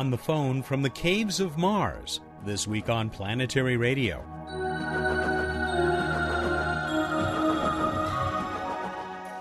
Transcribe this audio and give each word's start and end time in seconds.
on 0.00 0.10
the 0.10 0.16
phone 0.16 0.62
from 0.62 0.80
the 0.80 0.88
caves 0.88 1.40
of 1.40 1.58
Mars 1.58 2.22
this 2.46 2.66
week 2.66 2.88
on 2.88 3.10
Planetary 3.10 3.76
Radio. 3.76 4.24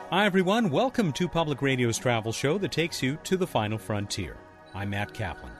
Hi, 0.10 0.26
everyone. 0.26 0.70
Welcome 0.70 1.14
to 1.14 1.30
Public 1.30 1.62
Radio's 1.62 1.98
travel 1.98 2.34
show 2.34 2.58
that 2.58 2.74
takes 2.74 3.02
you 3.02 3.18
to 3.24 3.38
the 3.38 3.48
final 3.48 3.78
frontier. 3.78 4.36
I'm 4.76 4.90
Matt 4.90 5.14
Kaplan. 5.14 5.54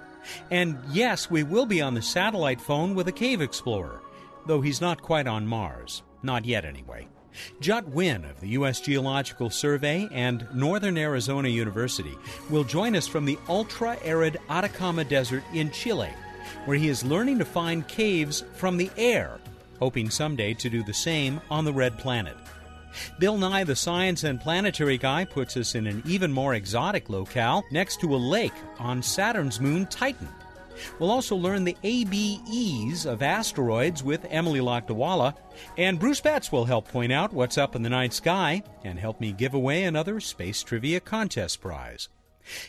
And 0.52 0.78
yes, 0.90 1.32
we 1.32 1.44
will 1.44 1.66
be 1.66 1.82
on 1.82 1.94
the 1.94 2.02
satellite 2.02 2.60
phone 2.60 2.94
with 2.94 3.08
a 3.08 3.14
cave 3.14 3.40
explorer, 3.40 4.02
though 4.48 4.60
he's 4.60 4.82
not 4.82 5.02
quite 5.02 5.28
on 5.28 5.48
Mars. 5.48 6.04
Not 6.24 6.44
yet, 6.44 6.66
anyway. 6.66 7.08
Jut 7.62 7.88
Wynne 7.90 8.26
of 8.26 8.40
the 8.40 8.50
U.S. 8.50 8.82
Geological 8.82 9.50
Survey 9.50 10.08
and 10.12 10.48
Northern 10.54 10.98
Arizona 10.98 11.50
University 11.50 12.16
will 12.50 12.64
join 12.64 12.96
us 12.96 13.08
from 13.08 13.26
the 13.26 13.38
ultra 13.48 13.98
arid 14.04 14.38
Atacama 14.50 15.04
Desert 15.04 15.44
in 15.54 15.72
Chile, 15.72 16.12
where 16.66 16.78
he 16.78 16.90
is 16.90 17.04
learning 17.04 17.40
to 17.40 17.46
find 17.46 17.88
caves 17.88 18.44
from 18.56 18.78
the 18.78 18.92
air, 18.98 19.40
hoping 19.80 20.10
someday 20.10 20.54
to 20.56 20.70
do 20.70 20.84
the 20.84 20.94
same 20.94 21.40
on 21.50 21.66
the 21.66 21.74
Red 21.74 21.98
Planet. 21.98 22.36
Bill 23.20 23.38
Nye, 23.38 23.64
the 23.64 23.76
science 23.76 24.24
and 24.24 24.42
planetary 24.42 24.98
guy, 24.98 25.26
puts 25.26 25.56
us 25.58 25.76
in 25.76 25.88
an 25.88 26.02
even 26.06 26.32
more 26.32 26.56
exotic 26.56 27.10
locale 27.10 27.64
next 27.72 28.02
to 28.02 28.16
a 28.16 28.18
lake 28.18 28.54
on 28.80 29.04
Saturn's 29.04 29.60
moon 29.60 29.86
Titan. 29.88 30.28
We'll 30.98 31.12
also 31.12 31.36
learn 31.36 31.64
the 31.64 31.78
ABEs 31.84 33.06
of 33.06 33.22
asteroids 33.22 34.04
with 34.04 34.26
Emily 34.30 34.60
Lakdawalla, 34.60 35.36
and 35.78 36.00
Bruce 36.00 36.22
Betts 36.22 36.52
will 36.52 36.66
help 36.66 36.88
point 36.88 37.12
out 37.12 37.34
what's 37.34 37.58
up 37.58 37.76
in 37.76 37.82
the 37.82 37.90
night 37.90 38.14
sky 38.14 38.64
and 38.84 39.00
help 39.00 39.20
me 39.20 39.32
give 39.32 39.54
away 39.54 39.84
another 39.84 40.20
Space 40.20 40.64
Trivia 40.64 41.00
Contest 41.00 41.62
prize. 41.62 42.10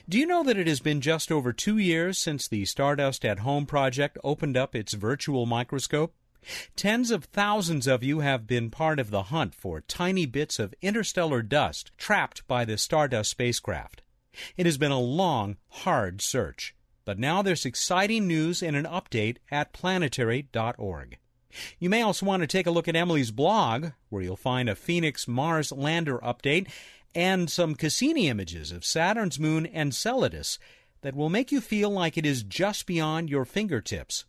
Do 0.08 0.18
you 0.18 0.26
know 0.26 0.42
that 0.42 0.58
it 0.58 0.66
has 0.66 0.80
been 0.80 1.00
just 1.00 1.32
over 1.32 1.52
two 1.52 1.78
years 1.78 2.18
since 2.18 2.46
the 2.46 2.64
Stardust 2.64 3.24
at 3.24 3.40
Home 3.40 3.66
project 3.66 4.18
opened 4.22 4.56
up 4.56 4.74
its 4.74 4.92
virtual 4.92 5.46
microscope? 5.46 6.14
Tens 6.74 7.10
of 7.10 7.24
thousands 7.24 7.86
of 7.86 8.02
you 8.02 8.20
have 8.20 8.46
been 8.46 8.70
part 8.70 8.98
of 8.98 9.10
the 9.10 9.24
hunt 9.24 9.54
for 9.54 9.80
tiny 9.82 10.26
bits 10.26 10.58
of 10.58 10.74
interstellar 10.80 11.42
dust 11.42 11.92
trapped 11.98 12.46
by 12.48 12.64
the 12.64 12.78
Stardust 12.78 13.30
spacecraft. 13.30 14.02
It 14.56 14.66
has 14.66 14.78
been 14.78 14.92
a 14.92 15.00
long, 15.00 15.56
hard 15.68 16.20
search. 16.22 16.74
But 17.04 17.18
now 17.18 17.42
there's 17.42 17.64
exciting 17.64 18.26
news 18.26 18.62
and 18.62 18.76
an 18.76 18.84
update 18.84 19.38
at 19.50 19.72
planetary.org. 19.72 21.18
You 21.78 21.90
may 21.90 22.02
also 22.02 22.26
want 22.26 22.42
to 22.42 22.46
take 22.46 22.66
a 22.66 22.70
look 22.70 22.86
at 22.86 22.96
Emily's 22.96 23.30
blog, 23.30 23.88
where 24.08 24.22
you'll 24.22 24.36
find 24.36 24.68
a 24.68 24.76
Phoenix 24.76 25.26
Mars 25.26 25.72
lander 25.72 26.18
update 26.18 26.68
and 27.14 27.50
some 27.50 27.74
Cassini 27.74 28.28
images 28.28 28.70
of 28.70 28.84
Saturn's 28.84 29.38
moon 29.38 29.66
Enceladus 29.66 30.58
that 31.02 31.16
will 31.16 31.30
make 31.30 31.50
you 31.50 31.60
feel 31.60 31.90
like 31.90 32.16
it 32.16 32.26
is 32.26 32.42
just 32.42 32.86
beyond 32.86 33.30
your 33.30 33.44
fingertips. 33.44 34.24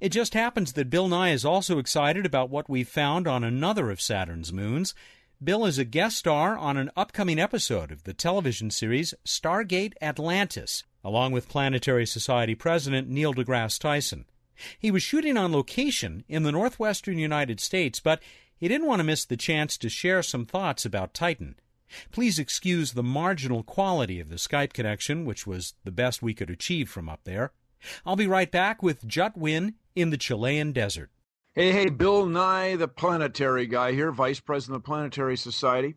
It 0.00 0.10
just 0.10 0.34
happens 0.34 0.72
that 0.72 0.90
Bill 0.90 1.08
Nye 1.08 1.30
is 1.30 1.44
also 1.44 1.78
excited 1.78 2.26
about 2.26 2.50
what 2.50 2.68
we've 2.68 2.88
found 2.88 3.28
on 3.28 3.44
another 3.44 3.90
of 3.90 4.00
Saturn's 4.00 4.52
moons. 4.52 4.94
Bill 5.42 5.64
is 5.64 5.78
a 5.78 5.84
guest 5.84 6.16
star 6.16 6.56
on 6.56 6.76
an 6.76 6.90
upcoming 6.96 7.38
episode 7.38 7.92
of 7.92 8.04
the 8.04 8.14
television 8.14 8.70
series 8.70 9.14
Stargate 9.24 9.94
Atlantis, 10.02 10.84
along 11.04 11.32
with 11.32 11.48
Planetary 11.48 12.06
Society 12.06 12.54
President 12.54 13.08
Neil 13.08 13.34
deGrasse 13.34 13.78
Tyson. 13.78 14.24
He 14.78 14.90
was 14.90 15.02
shooting 15.02 15.36
on 15.36 15.52
location 15.52 16.24
in 16.28 16.42
the 16.42 16.52
northwestern 16.52 17.18
United 17.18 17.60
States, 17.60 18.00
but 18.00 18.22
he 18.56 18.68
didn't 18.68 18.86
want 18.86 19.00
to 19.00 19.04
miss 19.04 19.24
the 19.24 19.36
chance 19.36 19.78
to 19.78 19.88
share 19.88 20.22
some 20.22 20.44
thoughts 20.44 20.84
about 20.84 21.14
Titan. 21.14 21.56
Please 22.12 22.38
excuse 22.38 22.92
the 22.92 23.02
marginal 23.02 23.62
quality 23.62 24.20
of 24.20 24.28
the 24.28 24.36
Skype 24.36 24.72
connection, 24.72 25.24
which 25.24 25.46
was 25.46 25.74
the 25.84 25.90
best 25.90 26.22
we 26.22 26.34
could 26.34 26.50
achieve 26.50 26.88
from 26.88 27.08
up 27.08 27.20
there. 27.24 27.52
I'll 28.04 28.16
be 28.16 28.26
right 28.26 28.50
back 28.50 28.82
with 28.82 29.08
Jut 29.08 29.36
Wynne 29.36 29.74
in 29.96 30.10
the 30.10 30.18
Chilean 30.18 30.72
desert. 30.72 31.10
Hey, 31.54 31.72
hey, 31.72 31.88
Bill 31.88 32.26
Nye, 32.26 32.76
the 32.76 32.86
planetary 32.86 33.66
guy 33.66 33.92
here, 33.92 34.12
Vice 34.12 34.38
President 34.38 34.76
of 34.76 34.82
the 34.82 34.86
Planetary 34.86 35.36
Society. 35.36 35.96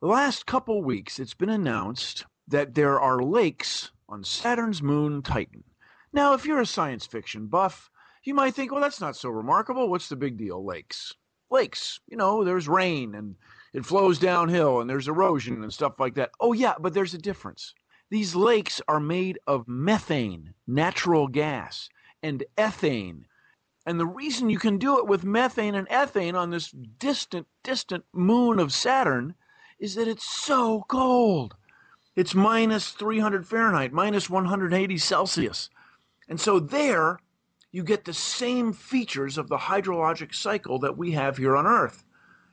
The 0.00 0.08
last 0.08 0.46
couple 0.46 0.82
weeks, 0.82 1.18
it's 1.18 1.34
been 1.34 1.50
announced 1.50 2.24
that 2.48 2.74
there 2.74 2.98
are 2.98 3.22
lakes 3.22 3.90
on 4.08 4.24
Saturn's 4.24 4.82
moon 4.82 5.22
Titan. 5.22 5.64
Now, 6.12 6.34
if 6.34 6.46
you're 6.46 6.60
a 6.60 6.66
science 6.66 7.06
fiction 7.06 7.46
buff, 7.46 7.90
you 8.24 8.34
might 8.34 8.54
think, 8.54 8.72
well, 8.72 8.80
that's 8.80 9.00
not 9.00 9.16
so 9.16 9.28
remarkable. 9.28 9.88
What's 9.88 10.08
the 10.08 10.16
big 10.16 10.36
deal? 10.36 10.64
Lakes. 10.64 11.14
Lakes. 11.50 12.00
You 12.08 12.16
know, 12.16 12.44
there's 12.44 12.68
rain 12.68 13.14
and 13.14 13.36
it 13.74 13.84
flows 13.84 14.18
downhill 14.18 14.80
and 14.80 14.88
there's 14.88 15.08
erosion 15.08 15.62
and 15.62 15.72
stuff 15.72 16.00
like 16.00 16.14
that. 16.14 16.30
Oh, 16.40 16.52
yeah, 16.52 16.74
but 16.80 16.94
there's 16.94 17.14
a 17.14 17.18
difference. 17.18 17.74
These 18.10 18.34
lakes 18.34 18.80
are 18.88 19.00
made 19.00 19.38
of 19.46 19.68
methane, 19.68 20.54
natural 20.66 21.28
gas, 21.28 21.88
and 22.22 22.42
ethane. 22.56 23.24
And 23.84 24.00
the 24.00 24.06
reason 24.06 24.50
you 24.50 24.58
can 24.58 24.78
do 24.78 24.98
it 24.98 25.06
with 25.06 25.24
methane 25.24 25.74
and 25.74 25.88
ethane 25.88 26.34
on 26.34 26.50
this 26.50 26.70
distant, 26.70 27.46
distant 27.62 28.04
moon 28.12 28.58
of 28.58 28.72
Saturn 28.72 29.34
is 29.78 29.94
that 29.94 30.08
it's 30.08 30.28
so 30.28 30.84
cold. 30.88 31.54
It's 32.18 32.34
minus 32.34 32.90
300 32.90 33.46
Fahrenheit, 33.46 33.92
minus 33.92 34.28
180 34.28 34.98
Celsius. 34.98 35.70
And 36.28 36.40
so 36.40 36.58
there 36.58 37.20
you 37.70 37.84
get 37.84 38.06
the 38.06 38.12
same 38.12 38.72
features 38.72 39.38
of 39.38 39.48
the 39.48 39.56
hydrologic 39.56 40.34
cycle 40.34 40.80
that 40.80 40.98
we 40.98 41.12
have 41.12 41.36
here 41.36 41.56
on 41.56 41.64
Earth. 41.64 42.02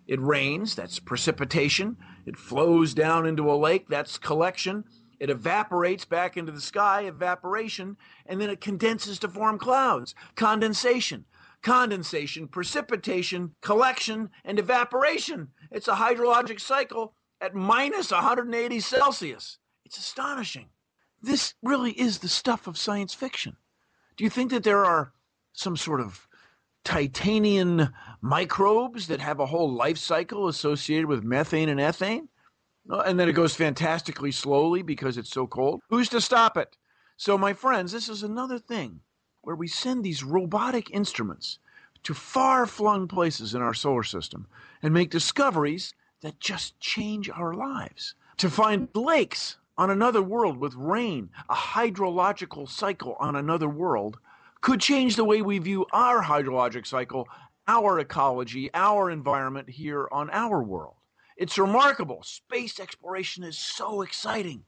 It 0.05 0.21
rains, 0.21 0.75
that's 0.75 0.99
precipitation. 0.99 1.97
It 2.27 2.37
flows 2.37 2.93
down 2.93 3.25
into 3.25 3.51
a 3.51 3.57
lake, 3.57 3.87
that's 3.89 4.19
collection. 4.19 4.83
It 5.19 5.31
evaporates 5.31 6.05
back 6.05 6.37
into 6.37 6.51
the 6.51 6.61
sky, 6.61 7.05
evaporation, 7.05 7.97
and 8.27 8.39
then 8.39 8.51
it 8.51 8.61
condenses 8.61 9.17
to 9.17 9.27
form 9.27 9.57
clouds, 9.57 10.13
condensation. 10.35 11.25
Condensation, 11.63 12.47
precipitation, 12.47 13.55
collection, 13.61 14.29
and 14.43 14.59
evaporation. 14.59 15.47
It's 15.71 15.87
a 15.87 15.95
hydrologic 15.95 16.61
cycle 16.61 17.14
at 17.41 17.53
minus 17.53 18.11
180 18.11 18.79
Celsius. 18.79 19.57
It's 19.85 19.97
astonishing. 19.97 20.69
This 21.21 21.53
really 21.61 21.91
is 21.91 22.19
the 22.19 22.27
stuff 22.27 22.67
of 22.67 22.77
science 22.77 23.13
fiction. 23.13 23.57
Do 24.17 24.23
you 24.23 24.29
think 24.29 24.51
that 24.51 24.63
there 24.63 24.85
are 24.85 25.13
some 25.53 25.77
sort 25.77 26.01
of 26.01 26.27
titanian 26.83 27.89
microbes 28.21 29.07
that 29.07 29.19
have 29.19 29.39
a 29.39 29.45
whole 29.45 29.71
life 29.71 29.97
cycle 29.97 30.47
associated 30.47 31.07
with 31.07 31.23
methane 31.23 31.69
and 31.69 31.79
ethane? 31.79 32.27
And 32.87 33.19
then 33.19 33.27
it 33.27 33.33
goes 33.33 33.55
fantastically 33.55 34.31
slowly 34.31 34.83
because 34.83 35.17
it's 35.17 35.31
so 35.31 35.47
cold. 35.47 35.81
Who's 35.89 36.09
to 36.09 36.21
stop 36.21 36.55
it? 36.57 36.77
So, 37.17 37.37
my 37.37 37.53
friends, 37.53 37.91
this 37.91 38.09
is 38.09 38.21
another 38.23 38.59
thing 38.59 38.99
where 39.41 39.55
we 39.55 39.67
send 39.67 40.03
these 40.03 40.23
robotic 40.23 40.91
instruments 40.91 41.59
to 42.03 42.13
far 42.13 42.67
flung 42.67 43.07
places 43.07 43.55
in 43.55 43.61
our 43.61 43.73
solar 43.73 44.03
system 44.03 44.47
and 44.83 44.93
make 44.93 45.09
discoveries 45.09 45.93
that 46.21 46.39
just 46.39 46.79
change 46.79 47.29
our 47.29 47.53
lives. 47.53 48.15
To 48.37 48.49
find 48.49 48.89
lakes 48.93 49.57
on 49.77 49.89
another 49.89 50.21
world 50.21 50.57
with 50.57 50.73
rain, 50.75 51.29
a 51.49 51.55
hydrological 51.55 52.69
cycle 52.69 53.15
on 53.19 53.35
another 53.35 53.69
world, 53.69 54.17
could 54.61 54.79
change 54.79 55.15
the 55.15 55.25
way 55.25 55.41
we 55.41 55.59
view 55.59 55.85
our 55.91 56.23
hydrologic 56.23 56.87
cycle, 56.87 57.27
our 57.67 57.99
ecology, 57.99 58.69
our 58.73 59.11
environment 59.11 59.69
here 59.69 60.07
on 60.11 60.29
our 60.31 60.63
world. 60.63 60.95
It's 61.37 61.57
remarkable. 61.57 62.23
Space 62.23 62.79
exploration 62.79 63.43
is 63.43 63.57
so 63.57 64.01
exciting. 64.01 64.63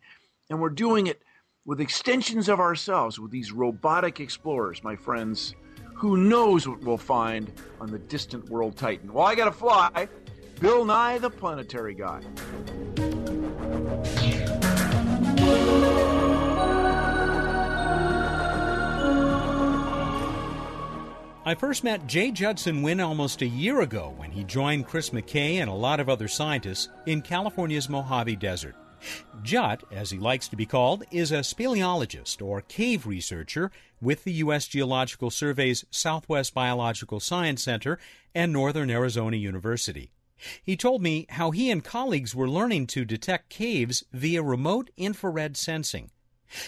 And 0.50 0.60
we're 0.60 0.70
doing 0.70 1.08
it 1.08 1.22
with 1.66 1.82
extensions 1.82 2.50
of 2.50 2.60
ourselves 2.60 3.20
with 3.20 3.32
these 3.32 3.52
robotic 3.52 4.20
explorers, 4.20 4.84
my 4.84 4.96
friends. 4.96 5.56
Who 5.96 6.18
knows 6.18 6.68
what 6.68 6.82
we'll 6.82 6.98
find 6.98 7.52
on 7.82 7.90
the 7.90 8.00
distant 8.00 8.50
world 8.50 8.78
Titan? 8.78 9.12
Well, 9.12 9.26
I 9.26 9.36
got 9.36 9.46
to 9.46 9.52
fly. 9.52 10.08
Bill 10.60 10.86
Nye, 10.86 11.20
the 11.20 11.30
planetary 11.30 11.94
guy. 11.94 12.22
I 21.46 21.56
first 21.56 21.84
met 21.84 22.08
Jay 22.08 22.32
Judson 22.32 22.82
Wynne 22.82 23.00
almost 23.00 23.42
a 23.42 23.48
year 23.48 23.80
ago 23.80 24.14
when 24.18 24.32
he 24.32 24.44
joined 24.44 24.88
Chris 24.88 25.12
McKay 25.12 25.62
and 25.62 25.70
a 25.70 25.74
lot 25.74 26.02
of 26.02 26.10
other 26.10 26.28
scientists 26.28 26.90
in 27.06 27.22
California's 27.22 27.88
Mojave 27.88 28.36
Desert. 28.36 28.76
Jut, 29.44 29.84
as 29.92 30.10
he 30.10 30.18
likes 30.18 30.48
to 30.50 30.56
be 30.56 30.66
called, 30.66 31.04
is 31.12 31.32
a 31.32 31.36
speleologist 31.36 32.46
or 32.46 32.62
cave 32.62 33.06
researcher 33.06 33.72
with 34.02 34.24
the 34.24 34.34
U.S. 34.34 34.68
Geological 34.68 35.30
Survey's 35.30 35.86
Southwest 35.92 36.54
Biological 36.54 37.20
Science 37.20 37.64
Center 37.64 37.98
and 38.36 38.52
Northern 38.52 38.90
Arizona 38.90 39.38
University. 39.38 40.12
He 40.64 40.78
told 40.78 41.02
me 41.02 41.26
how 41.30 41.52
he 41.52 41.72
and 41.72 41.84
colleagues 41.84 42.36
were 42.36 42.50
learning 42.50 42.88
to 42.88 43.06
detect 43.06 43.50
caves 43.50 44.04
via 44.12 44.44
remote 44.44 44.90
infrared 44.98 45.58
sensing. 45.58 46.12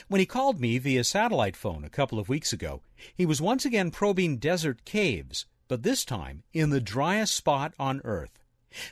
When 0.08 0.20
he 0.20 0.26
called 0.26 0.60
me 0.60 0.78
via 0.78 1.04
satellite 1.04 1.56
phone 1.56 1.84
a 1.84 1.90
couple 1.90 2.20
of 2.20 2.30
weeks 2.30 2.52
ago, 2.52 2.82
he 3.16 3.26
was 3.26 3.42
once 3.42 3.66
again 3.66 3.92
probing 3.92 4.38
desert 4.38 4.84
caves, 4.86 5.46
but 5.68 5.84
this 5.84 6.04
time 6.04 6.44
in 6.54 6.70
the 6.70 6.82
driest 6.82 7.36
spot 7.36 7.74
on 7.80 8.02
Earth. 8.04 8.40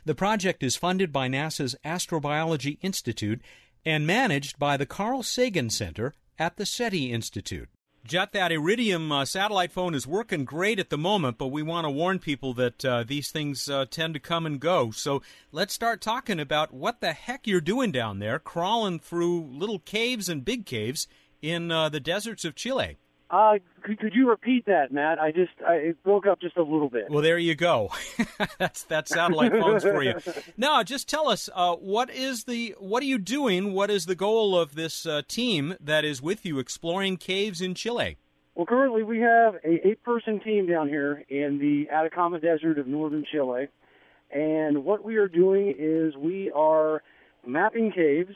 The 0.05 0.15
project 0.15 0.63
is 0.63 0.75
funded 0.75 1.11
by 1.11 1.27
NASA's 1.27 1.75
Astrobiology 1.83 2.77
Institute 2.81 3.41
and 3.85 4.07
managed 4.07 4.57
by 4.57 4.77
the 4.77 4.85
Carl 4.85 5.23
Sagan 5.23 5.69
Center 5.69 6.13
at 6.39 6.57
the 6.57 6.65
SETI 6.65 7.11
Institute. 7.11 7.69
Jut, 8.07 8.31
that 8.31 8.53
Iridium 8.53 9.11
uh, 9.11 9.25
satellite 9.25 9.73
phone 9.73 9.93
is 9.93 10.07
working 10.07 10.45
great 10.45 10.79
at 10.79 10.89
the 10.89 10.97
moment, 10.97 11.37
but 11.37 11.47
we 11.47 11.61
want 11.61 11.83
to 11.83 11.91
warn 11.91 12.19
people 12.19 12.53
that 12.53 12.85
uh, 12.85 13.03
these 13.03 13.31
things 13.31 13.69
uh, 13.69 13.85
tend 13.89 14.13
to 14.13 14.19
come 14.21 14.45
and 14.45 14.61
go. 14.61 14.91
So 14.91 15.21
let's 15.51 15.73
start 15.73 15.99
talking 15.99 16.39
about 16.39 16.73
what 16.73 17.01
the 17.01 17.11
heck 17.11 17.45
you're 17.45 17.59
doing 17.59 17.91
down 17.91 18.19
there, 18.19 18.39
crawling 18.39 18.99
through 18.99 19.49
little 19.51 19.79
caves 19.79 20.29
and 20.29 20.45
big 20.45 20.65
caves 20.65 21.09
in 21.41 21.69
uh, 21.69 21.89
the 21.89 21.99
deserts 21.99 22.45
of 22.45 22.55
Chile. 22.55 22.97
Uh, 23.29 23.55
could, 23.83 23.99
could 23.99 24.13
you 24.15 24.29
repeat 24.29 24.65
that, 24.67 24.91
Matt? 24.91 25.19
I 25.19 25.31
just 25.31 25.51
I, 25.65 25.73
it 25.73 26.03
broke 26.03 26.25
up 26.25 26.39
just 26.39 26.55
a 26.55 26.63
little 26.63 26.89
bit. 26.89 27.09
Well, 27.09 27.21
there 27.21 27.37
you 27.37 27.55
go. 27.55 27.91
that's 28.57 28.83
that 28.83 29.09
satellite 29.09 29.51
phones 29.51 29.83
for 29.83 30.01
you. 30.01 30.13
Now, 30.57 30.81
just 30.81 31.09
tell 31.09 31.29
us 31.29 31.49
uh, 31.53 31.75
what 31.75 32.09
is 32.09 32.45
the 32.45 32.73
what 32.79 33.03
are 33.03 33.05
you 33.07 33.17
doing? 33.17 33.73
What 33.73 33.91
is 33.91 34.05
the 34.05 34.15
goal 34.15 34.57
of 34.57 34.75
this 34.75 35.05
uh, 35.05 35.23
team 35.27 35.75
that 35.79 36.05
is 36.05 36.21
with 36.21 36.45
you 36.45 36.57
exploring 36.59 37.17
caves 37.17 37.61
in 37.61 37.75
Chile? 37.75 38.17
Well, 38.55 38.65
currently 38.65 39.03
we 39.03 39.19
have 39.19 39.55
a 39.63 39.87
eight-person 39.87 40.39
team 40.39 40.67
down 40.67 40.87
here 40.87 41.23
in 41.29 41.59
the 41.59 41.93
Atacama 41.93 42.39
Desert 42.39 42.79
of 42.79 42.87
northern 42.87 43.25
Chile, 43.29 43.67
and 44.31 44.83
what 44.83 45.03
we 45.03 45.17
are 45.17 45.27
doing 45.27 45.75
is 45.77 46.15
we 46.15 46.49
are 46.51 47.03
mapping 47.45 47.91
caves. 47.91 48.33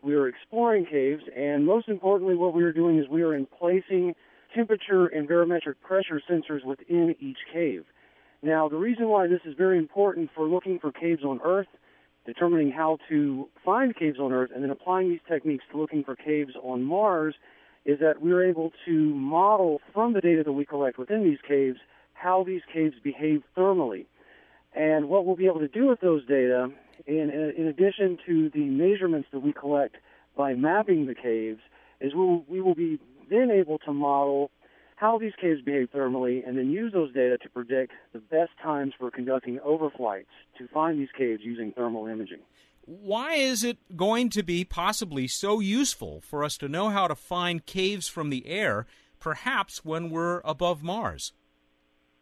We 0.00 0.14
are 0.14 0.28
exploring 0.28 0.86
caves, 0.86 1.24
and 1.36 1.66
most 1.66 1.88
importantly, 1.88 2.36
what 2.36 2.54
we 2.54 2.62
are 2.62 2.72
doing 2.72 2.98
is 2.98 3.08
we 3.08 3.22
are 3.22 3.34
in 3.34 3.46
placing 3.46 4.14
temperature 4.54 5.06
and 5.06 5.28
barometric 5.28 5.80
pressure 5.82 6.20
sensors 6.28 6.64
within 6.64 7.14
each 7.20 7.38
cave. 7.52 7.84
Now, 8.42 8.68
the 8.68 8.76
reason 8.76 9.08
why 9.08 9.26
this 9.26 9.40
is 9.44 9.54
very 9.56 9.78
important 9.78 10.30
for 10.34 10.46
looking 10.46 10.78
for 10.78 10.92
caves 10.92 11.24
on 11.24 11.40
Earth, 11.44 11.66
determining 12.24 12.70
how 12.70 12.98
to 13.08 13.48
find 13.64 13.96
caves 13.96 14.18
on 14.18 14.32
Earth, 14.32 14.50
and 14.54 14.62
then 14.62 14.70
applying 14.70 15.08
these 15.08 15.20
techniques 15.28 15.64
to 15.72 15.78
looking 15.78 16.04
for 16.04 16.14
caves 16.14 16.52
on 16.62 16.84
Mars 16.84 17.34
is 17.84 17.98
that 18.00 18.20
we're 18.20 18.48
able 18.48 18.72
to 18.84 19.14
model 19.14 19.80
from 19.92 20.12
the 20.12 20.20
data 20.20 20.42
that 20.44 20.52
we 20.52 20.64
collect 20.64 20.98
within 20.98 21.24
these 21.24 21.38
caves 21.46 21.78
how 22.12 22.44
these 22.44 22.60
caves 22.72 22.94
behave 23.02 23.42
thermally. 23.56 24.06
And 24.74 25.08
what 25.08 25.24
we'll 25.24 25.36
be 25.36 25.46
able 25.46 25.60
to 25.60 25.68
do 25.68 25.86
with 25.86 26.00
those 26.00 26.26
data, 26.26 26.68
in, 27.06 27.30
in 27.56 27.66
addition 27.66 28.18
to 28.26 28.50
the 28.50 28.64
measurements 28.64 29.28
that 29.32 29.40
we 29.40 29.52
collect 29.52 29.96
by 30.36 30.54
mapping 30.54 31.06
the 31.06 31.14
caves, 31.14 31.60
is 32.00 32.12
we'll, 32.14 32.44
we 32.48 32.60
will 32.60 32.74
be 32.74 33.00
then 33.30 33.50
able 33.50 33.78
to 33.80 33.92
model 33.92 34.50
how 34.96 35.18
these 35.18 35.32
caves 35.40 35.62
behave 35.62 35.88
thermally 35.94 36.46
and 36.46 36.58
then 36.58 36.70
use 36.70 36.92
those 36.92 37.12
data 37.12 37.38
to 37.38 37.48
predict 37.48 37.92
the 38.12 38.18
best 38.18 38.50
times 38.60 38.92
for 38.98 39.10
conducting 39.10 39.58
overflights 39.60 40.26
to 40.58 40.66
find 40.68 40.98
these 40.98 41.08
caves 41.16 41.40
using 41.44 41.72
thermal 41.72 42.06
imaging. 42.06 42.40
Why 42.84 43.34
is 43.34 43.62
it 43.62 43.78
going 43.96 44.30
to 44.30 44.42
be 44.42 44.64
possibly 44.64 45.28
so 45.28 45.60
useful 45.60 46.20
for 46.20 46.42
us 46.42 46.56
to 46.58 46.68
know 46.68 46.88
how 46.88 47.06
to 47.06 47.14
find 47.14 47.64
caves 47.64 48.08
from 48.08 48.30
the 48.30 48.46
air, 48.46 48.86
perhaps 49.20 49.84
when 49.84 50.10
we're 50.10 50.40
above 50.44 50.82
Mars? 50.82 51.32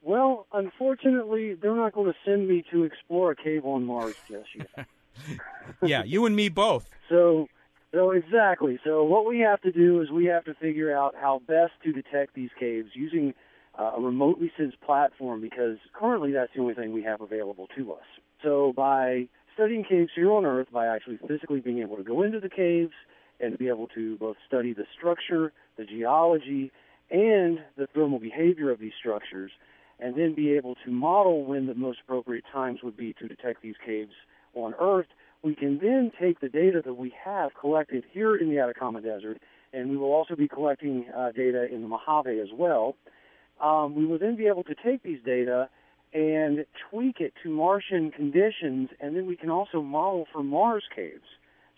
Well, 0.02 0.46
unfortunately, 0.52 1.54
they're 1.54 1.74
not 1.74 1.92
going 1.92 2.12
to 2.12 2.18
send 2.24 2.48
me 2.48 2.64
to 2.72 2.84
explore 2.84 3.30
a 3.30 3.36
cave 3.36 3.64
on 3.64 3.84
Mars 3.84 4.16
just 4.28 4.48
yet. 4.54 4.86
yeah, 5.82 6.04
you 6.04 6.26
and 6.26 6.36
me 6.36 6.48
both. 6.48 6.90
So 7.08 7.48
so 7.92 8.10
exactly. 8.10 8.78
So 8.84 9.04
what 9.04 9.26
we 9.26 9.40
have 9.40 9.60
to 9.62 9.72
do 9.72 10.00
is 10.02 10.10
we 10.10 10.26
have 10.26 10.44
to 10.44 10.54
figure 10.54 10.96
out 10.96 11.14
how 11.20 11.40
best 11.46 11.72
to 11.84 11.92
detect 11.92 12.34
these 12.34 12.50
caves 12.58 12.90
using 12.94 13.34
uh, 13.78 13.92
a 13.96 14.00
remotely 14.00 14.50
sensed 14.56 14.80
platform 14.80 15.40
because 15.40 15.78
currently 15.92 16.32
that's 16.32 16.52
the 16.54 16.60
only 16.60 16.74
thing 16.74 16.92
we 16.92 17.02
have 17.02 17.20
available 17.20 17.68
to 17.76 17.92
us. 17.92 18.04
So 18.42 18.72
by 18.76 19.28
studying 19.54 19.84
caves 19.84 20.10
here 20.14 20.30
on 20.32 20.44
Earth, 20.44 20.68
by 20.72 20.86
actually 20.86 21.18
physically 21.26 21.60
being 21.60 21.78
able 21.78 21.96
to 21.96 22.04
go 22.04 22.22
into 22.22 22.40
the 22.40 22.48
caves 22.48 22.92
and 23.40 23.56
be 23.58 23.68
able 23.68 23.86
to 23.88 24.16
both 24.16 24.36
study 24.46 24.72
the 24.72 24.84
structure, 24.96 25.52
the 25.76 25.84
geology, 25.84 26.72
and 27.10 27.60
the 27.76 27.86
thermal 27.94 28.18
behavior 28.18 28.70
of 28.70 28.78
these 28.78 28.92
structures, 28.98 29.50
and 30.00 30.16
then 30.16 30.34
be 30.34 30.52
able 30.52 30.74
to 30.84 30.90
model 30.90 31.44
when 31.44 31.66
the 31.66 31.74
most 31.74 31.98
appropriate 32.04 32.44
times 32.52 32.80
would 32.82 32.96
be 32.96 33.14
to 33.14 33.28
detect 33.28 33.62
these 33.62 33.76
caves 33.84 34.12
on 34.54 34.74
Earth, 34.80 35.06
we 35.42 35.54
can 35.54 35.78
then 35.78 36.10
take 36.20 36.40
the 36.40 36.48
data 36.48 36.82
that 36.84 36.94
we 36.94 37.12
have 37.24 37.50
collected 37.58 38.04
here 38.12 38.36
in 38.36 38.50
the 38.50 38.58
Atacama 38.58 39.00
Desert, 39.00 39.38
and 39.72 39.90
we 39.90 39.96
will 39.96 40.12
also 40.12 40.34
be 40.34 40.48
collecting 40.48 41.06
uh, 41.16 41.32
data 41.32 41.66
in 41.72 41.82
the 41.82 41.88
Mojave 41.88 42.40
as 42.40 42.48
well. 42.52 42.96
Um, 43.60 43.94
we 43.94 44.04
will 44.04 44.18
then 44.18 44.36
be 44.36 44.46
able 44.46 44.64
to 44.64 44.74
take 44.74 45.02
these 45.02 45.20
data 45.24 45.68
and 46.12 46.64
tweak 46.90 47.20
it 47.20 47.34
to 47.42 47.50
Martian 47.50 48.10
conditions, 48.10 48.90
and 49.00 49.16
then 49.16 49.26
we 49.26 49.36
can 49.36 49.50
also 49.50 49.82
model 49.82 50.26
for 50.32 50.42
Mars 50.42 50.84
caves. 50.94 51.24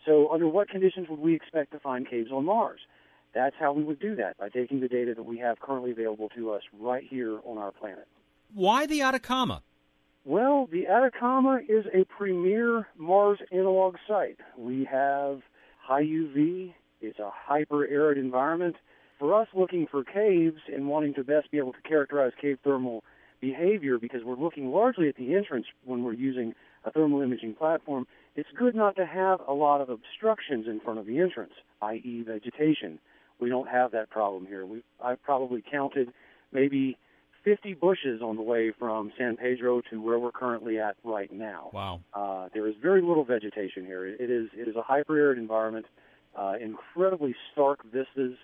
So, 0.06 0.30
under 0.32 0.48
what 0.48 0.68
conditions 0.68 1.08
would 1.08 1.18
we 1.18 1.34
expect 1.34 1.72
to 1.72 1.80
find 1.80 2.08
caves 2.08 2.30
on 2.32 2.44
Mars? 2.44 2.80
That's 3.34 3.56
how 3.58 3.72
we 3.72 3.82
would 3.82 4.00
do 4.00 4.16
that, 4.16 4.38
by 4.38 4.48
taking 4.48 4.80
the 4.80 4.88
data 4.88 5.12
that 5.14 5.22
we 5.24 5.38
have 5.38 5.60
currently 5.60 5.90
available 5.90 6.28
to 6.30 6.52
us 6.52 6.62
right 6.78 7.04
here 7.08 7.40
on 7.44 7.58
our 7.58 7.72
planet. 7.72 8.06
Why 8.54 8.86
the 8.86 9.02
Atacama? 9.02 9.62
Well, 10.28 10.68
the 10.70 10.86
Atacama 10.86 11.60
is 11.66 11.86
a 11.86 12.04
premier 12.04 12.86
Mars 12.98 13.38
analog 13.50 13.94
site. 14.06 14.36
We 14.58 14.84
have 14.84 15.40
high 15.80 16.02
UV, 16.02 16.74
it's 17.00 17.18
a 17.18 17.30
hyper 17.32 17.86
arid 17.86 18.18
environment. 18.18 18.76
For 19.18 19.34
us 19.34 19.48
looking 19.54 19.86
for 19.90 20.04
caves 20.04 20.60
and 20.70 20.86
wanting 20.86 21.14
to 21.14 21.24
best 21.24 21.50
be 21.50 21.56
able 21.56 21.72
to 21.72 21.80
characterize 21.80 22.32
cave 22.38 22.58
thermal 22.62 23.04
behavior, 23.40 23.96
because 23.96 24.20
we're 24.22 24.36
looking 24.36 24.70
largely 24.70 25.08
at 25.08 25.16
the 25.16 25.34
entrance 25.34 25.64
when 25.86 26.04
we're 26.04 26.12
using 26.12 26.52
a 26.84 26.90
thermal 26.90 27.22
imaging 27.22 27.54
platform, 27.54 28.06
it's 28.36 28.50
good 28.54 28.74
not 28.74 28.96
to 28.96 29.06
have 29.06 29.40
a 29.48 29.54
lot 29.54 29.80
of 29.80 29.88
obstructions 29.88 30.66
in 30.66 30.78
front 30.80 30.98
of 30.98 31.06
the 31.06 31.20
entrance, 31.20 31.54
i.e., 31.80 32.22
vegetation. 32.26 32.98
We 33.40 33.48
don't 33.48 33.70
have 33.70 33.92
that 33.92 34.10
problem 34.10 34.44
here. 34.44 34.66
We 34.66 34.82
I've 35.02 35.22
probably 35.22 35.64
counted 35.70 36.12
maybe 36.52 36.98
50 37.48 37.74
bushes 37.74 38.20
on 38.20 38.36
the 38.36 38.42
way 38.42 38.72
from 38.78 39.10
San 39.16 39.38
Pedro 39.38 39.80
to 39.90 40.02
where 40.02 40.18
we're 40.18 40.32
currently 40.32 40.78
at 40.78 40.96
right 41.02 41.32
now. 41.32 41.70
Wow. 41.72 42.00
Uh, 42.12 42.48
there 42.52 42.68
is 42.68 42.74
very 42.82 43.00
little 43.00 43.24
vegetation 43.24 43.86
here. 43.86 44.04
It 44.04 44.30
is 44.30 44.50
it 44.54 44.68
is 44.68 44.76
a 44.76 44.82
hyper 44.82 45.16
arid 45.16 45.38
environment, 45.38 45.86
uh, 46.36 46.54
incredibly 46.60 47.34
stark 47.52 47.82
vistas, 47.84 48.36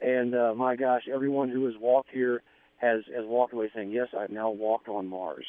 and 0.00 0.36
uh, 0.36 0.54
my 0.54 0.76
gosh, 0.76 1.02
everyone 1.12 1.48
who 1.48 1.64
has 1.66 1.74
walked 1.80 2.10
here 2.12 2.42
has 2.76 3.02
has 3.12 3.24
walked 3.26 3.52
away 3.52 3.68
saying, 3.74 3.90
"Yes, 3.90 4.08
I've 4.16 4.30
now 4.30 4.50
walked 4.50 4.88
on 4.88 5.08
Mars." 5.08 5.46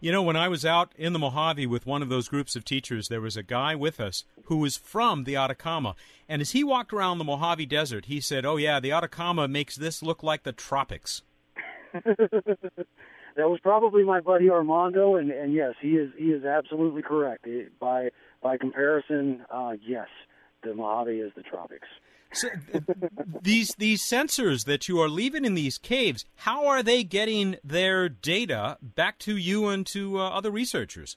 You 0.00 0.10
know, 0.10 0.22
when 0.24 0.34
I 0.34 0.48
was 0.48 0.64
out 0.64 0.92
in 0.96 1.12
the 1.12 1.20
Mojave 1.20 1.68
with 1.68 1.86
one 1.86 2.02
of 2.02 2.08
those 2.08 2.28
groups 2.28 2.56
of 2.56 2.64
teachers, 2.64 3.06
there 3.06 3.20
was 3.20 3.36
a 3.36 3.44
guy 3.44 3.76
with 3.76 4.00
us 4.00 4.24
who 4.46 4.56
was 4.56 4.76
from 4.76 5.22
the 5.22 5.36
Atacama. 5.36 5.94
And 6.28 6.42
as 6.42 6.50
he 6.50 6.64
walked 6.64 6.92
around 6.92 7.18
the 7.18 7.24
Mojave 7.24 7.66
Desert, 7.66 8.06
he 8.06 8.20
said, 8.20 8.44
Oh, 8.44 8.56
yeah, 8.56 8.80
the 8.80 8.90
Atacama 8.90 9.46
makes 9.46 9.76
this 9.76 10.02
look 10.02 10.24
like 10.24 10.42
the 10.42 10.50
tropics. 10.50 11.22
that 12.04 12.86
was 13.36 13.60
probably 13.62 14.04
my 14.04 14.20
buddy 14.20 14.50
Armando, 14.50 15.16
and, 15.16 15.30
and 15.30 15.52
yes, 15.52 15.74
he 15.80 15.90
is 15.90 16.10
he 16.16 16.26
is 16.26 16.44
absolutely 16.44 17.02
correct. 17.02 17.46
It, 17.46 17.78
by 17.78 18.10
by 18.42 18.56
comparison, 18.56 19.44
uh, 19.50 19.72
yes, 19.86 20.08
the 20.62 20.74
Mojave 20.74 21.18
is 21.18 21.32
the 21.36 21.42
tropics. 21.42 21.86
So, 22.32 22.48
these 23.42 23.74
these 23.78 24.02
sensors 24.02 24.64
that 24.66 24.88
you 24.88 25.00
are 25.00 25.08
leaving 25.08 25.44
in 25.44 25.54
these 25.54 25.78
caves, 25.78 26.24
how 26.36 26.66
are 26.66 26.82
they 26.82 27.04
getting 27.04 27.56
their 27.64 28.08
data 28.08 28.78
back 28.82 29.18
to 29.20 29.36
you 29.36 29.68
and 29.68 29.86
to 29.88 30.18
uh, 30.18 30.28
other 30.28 30.50
researchers? 30.50 31.16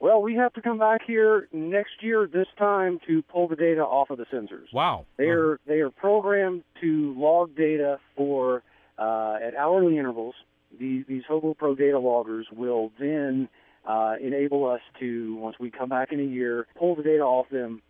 Well, 0.00 0.22
we 0.22 0.34
have 0.36 0.54
to 0.54 0.62
come 0.62 0.78
back 0.78 1.02
here 1.06 1.46
next 1.52 2.02
year 2.02 2.26
this 2.26 2.46
time 2.58 3.00
to 3.06 3.22
pull 3.22 3.48
the 3.48 3.56
data 3.56 3.82
off 3.82 4.08
of 4.08 4.16
the 4.16 4.24
sensors. 4.32 4.72
Wow. 4.72 5.04
They 5.18 5.28
are 5.28 5.60
they 5.66 5.80
are 5.80 5.90
programmed 5.90 6.64
to 6.80 7.14
log 7.18 7.54
data 7.54 7.98
for 8.16 8.62
uh, 9.00 9.38
at 9.42 9.56
hourly 9.56 9.98
intervals. 9.98 10.34
These, 10.78 11.04
these 11.08 11.24
Hobo 11.26 11.54
Pro 11.54 11.74
data 11.74 11.98
loggers 11.98 12.46
will 12.52 12.92
then 13.00 13.48
uh, 13.84 14.14
enable 14.22 14.68
us 14.68 14.82
to, 15.00 15.34
once 15.36 15.56
we 15.58 15.70
come 15.70 15.88
back 15.88 16.12
in 16.12 16.20
a 16.20 16.24
year, 16.24 16.66
pull 16.78 16.94
the 16.94 17.02
data 17.02 17.24
off 17.24 17.48
them. 17.50 17.82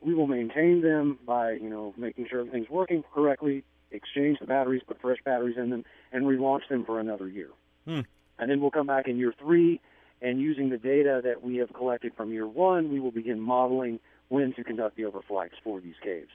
We 0.00 0.14
will 0.14 0.26
maintain 0.26 0.80
them 0.80 1.18
by, 1.26 1.52
you 1.52 1.68
know, 1.68 1.92
making 1.96 2.28
sure 2.30 2.40
everything's 2.40 2.70
working 2.70 3.04
correctly, 3.14 3.64
exchange 3.90 4.38
the 4.40 4.46
batteries, 4.46 4.82
put 4.86 5.00
fresh 5.00 5.18
batteries 5.24 5.56
in 5.58 5.70
them, 5.70 5.84
and 6.10 6.24
relaunch 6.24 6.66
them 6.70 6.84
for 6.84 6.98
another 6.98 7.28
year. 7.28 7.50
Hmm. 7.84 8.00
And 8.38 8.50
then 8.50 8.60
we'll 8.60 8.70
come 8.70 8.86
back 8.86 9.06
in 9.08 9.18
year 9.18 9.34
three, 9.38 9.80
and 10.22 10.40
using 10.40 10.70
the 10.70 10.78
data 10.78 11.20
that 11.22 11.42
we 11.42 11.56
have 11.56 11.72
collected 11.74 12.12
from 12.16 12.32
year 12.32 12.46
one, 12.46 12.90
we 12.90 12.98
will 12.98 13.10
begin 13.10 13.38
modeling 13.38 14.00
when 14.28 14.54
to 14.54 14.64
conduct 14.64 14.96
the 14.96 15.02
overflights 15.02 15.60
for 15.62 15.80
these 15.80 15.94
caves. 16.02 16.30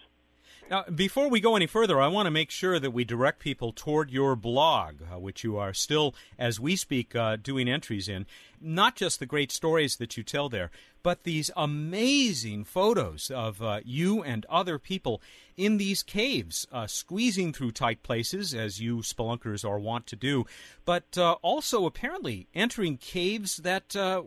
Now, 0.70 0.84
before 0.84 1.30
we 1.30 1.40
go 1.40 1.56
any 1.56 1.68
further, 1.68 2.02
I 2.02 2.08
want 2.08 2.26
to 2.28 2.32
make 2.32 2.52
sure 2.52 2.80
that 2.80 2.92
we 2.92 3.06
direct 3.06 3.40
people 3.40 3.72
toward 3.72 4.12
your 4.12 4.36
blog, 4.36 4.96
uh, 5.02 5.18
which 5.18 5.44
you 5.44 5.58
are 5.58 5.74
still, 5.74 6.14
as 6.38 6.60
we 6.60 6.76
speak, 6.76 7.16
uh, 7.16 7.38
doing 7.38 7.70
entries 7.70 8.10
in. 8.10 8.26
Not 8.60 8.96
just 8.96 9.20
the 9.20 9.26
great 9.26 9.52
stories 9.52 9.96
that 9.98 10.18
you 10.18 10.24
tell 10.24 10.50
there, 10.50 10.72
but 11.04 11.24
these 11.24 11.52
amazing 11.56 12.66
photos 12.66 13.32
of 13.32 13.62
uh, 13.62 13.80
you 13.86 14.22
and 14.24 14.46
other 14.50 14.78
people 14.78 15.22
in 15.56 15.78
these 15.78 16.04
caves, 16.04 16.68
uh, 16.72 16.86
squeezing 16.86 17.54
through 17.54 17.72
tight 17.72 18.04
places, 18.04 18.54
as 18.54 18.82
you 18.82 18.98
spelunkers 18.98 19.64
are 19.64 19.80
wont 19.80 20.06
to 20.08 20.16
do, 20.16 20.46
but 20.86 21.18
uh, 21.18 21.34
also 21.42 21.86
apparently 21.86 22.48
entering 22.54 22.98
caves 22.98 23.58
that 23.58 23.96
uh, 23.96 24.24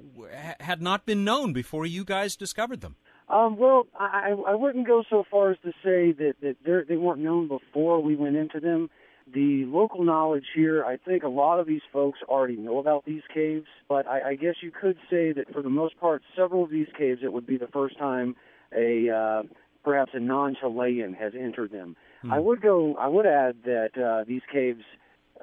had 0.61 0.81
not 0.81 1.05
been 1.05 1.23
known 1.23 1.53
before 1.53 1.85
you 1.85 2.05
guys 2.05 2.35
discovered 2.35 2.81
them. 2.81 2.97
Um, 3.31 3.57
well, 3.57 3.87
I, 3.99 4.35
I 4.47 4.55
wouldn't 4.55 4.87
go 4.87 5.05
so 5.09 5.25
far 5.31 5.53
as 5.53 5.57
to 5.63 5.71
say 5.85 6.13
that, 6.13 6.35
that 6.43 6.87
they 6.89 6.97
weren't 6.97 7.21
known 7.21 7.47
before 7.47 8.03
we 8.03 8.17
went 8.17 8.37
into 8.37 8.59
them. 8.59 8.91
the 9.33 9.65
local 9.67 10.03
knowledge 10.05 10.47
here, 10.55 10.85
I 10.85 10.97
think 10.97 11.23
a 11.23 11.29
lot 11.29 11.61
of 11.61 11.67
these 11.67 11.83
folks 11.93 12.19
already 12.29 12.57
know 12.57 12.79
about 12.79 13.05
these 13.05 13.23
caves, 13.33 13.67
but 13.89 14.07
I, 14.07 14.31
I 14.31 14.35
guess 14.35 14.57
you 14.63 14.71
could 14.71 14.97
say 15.09 15.33
that 15.33 15.53
for 15.53 15.63
the 15.63 15.71
most 15.71 15.99
part, 16.01 16.23
several 16.37 16.65
of 16.65 16.71
these 16.71 16.89
caves, 16.97 17.21
it 17.23 17.33
would 17.33 17.47
be 17.47 17.57
the 17.57 17.69
first 17.69 17.99
time 17.99 18.37
a 18.77 19.11
uh, 19.11 19.43
perhaps 19.85 20.13
a 20.15 20.21
non-Chilean 20.21 21.15
has 21.15 21.33
entered 21.39 21.73
them. 21.73 21.97
Hmm. 22.23 22.33
I 22.33 22.39
would 22.39 22.61
go. 22.61 22.97
I 22.97 23.09
would 23.09 23.27
add 23.27 23.57
that 23.65 23.91
uh, 23.97 24.25
these 24.27 24.43
caves, 24.53 24.83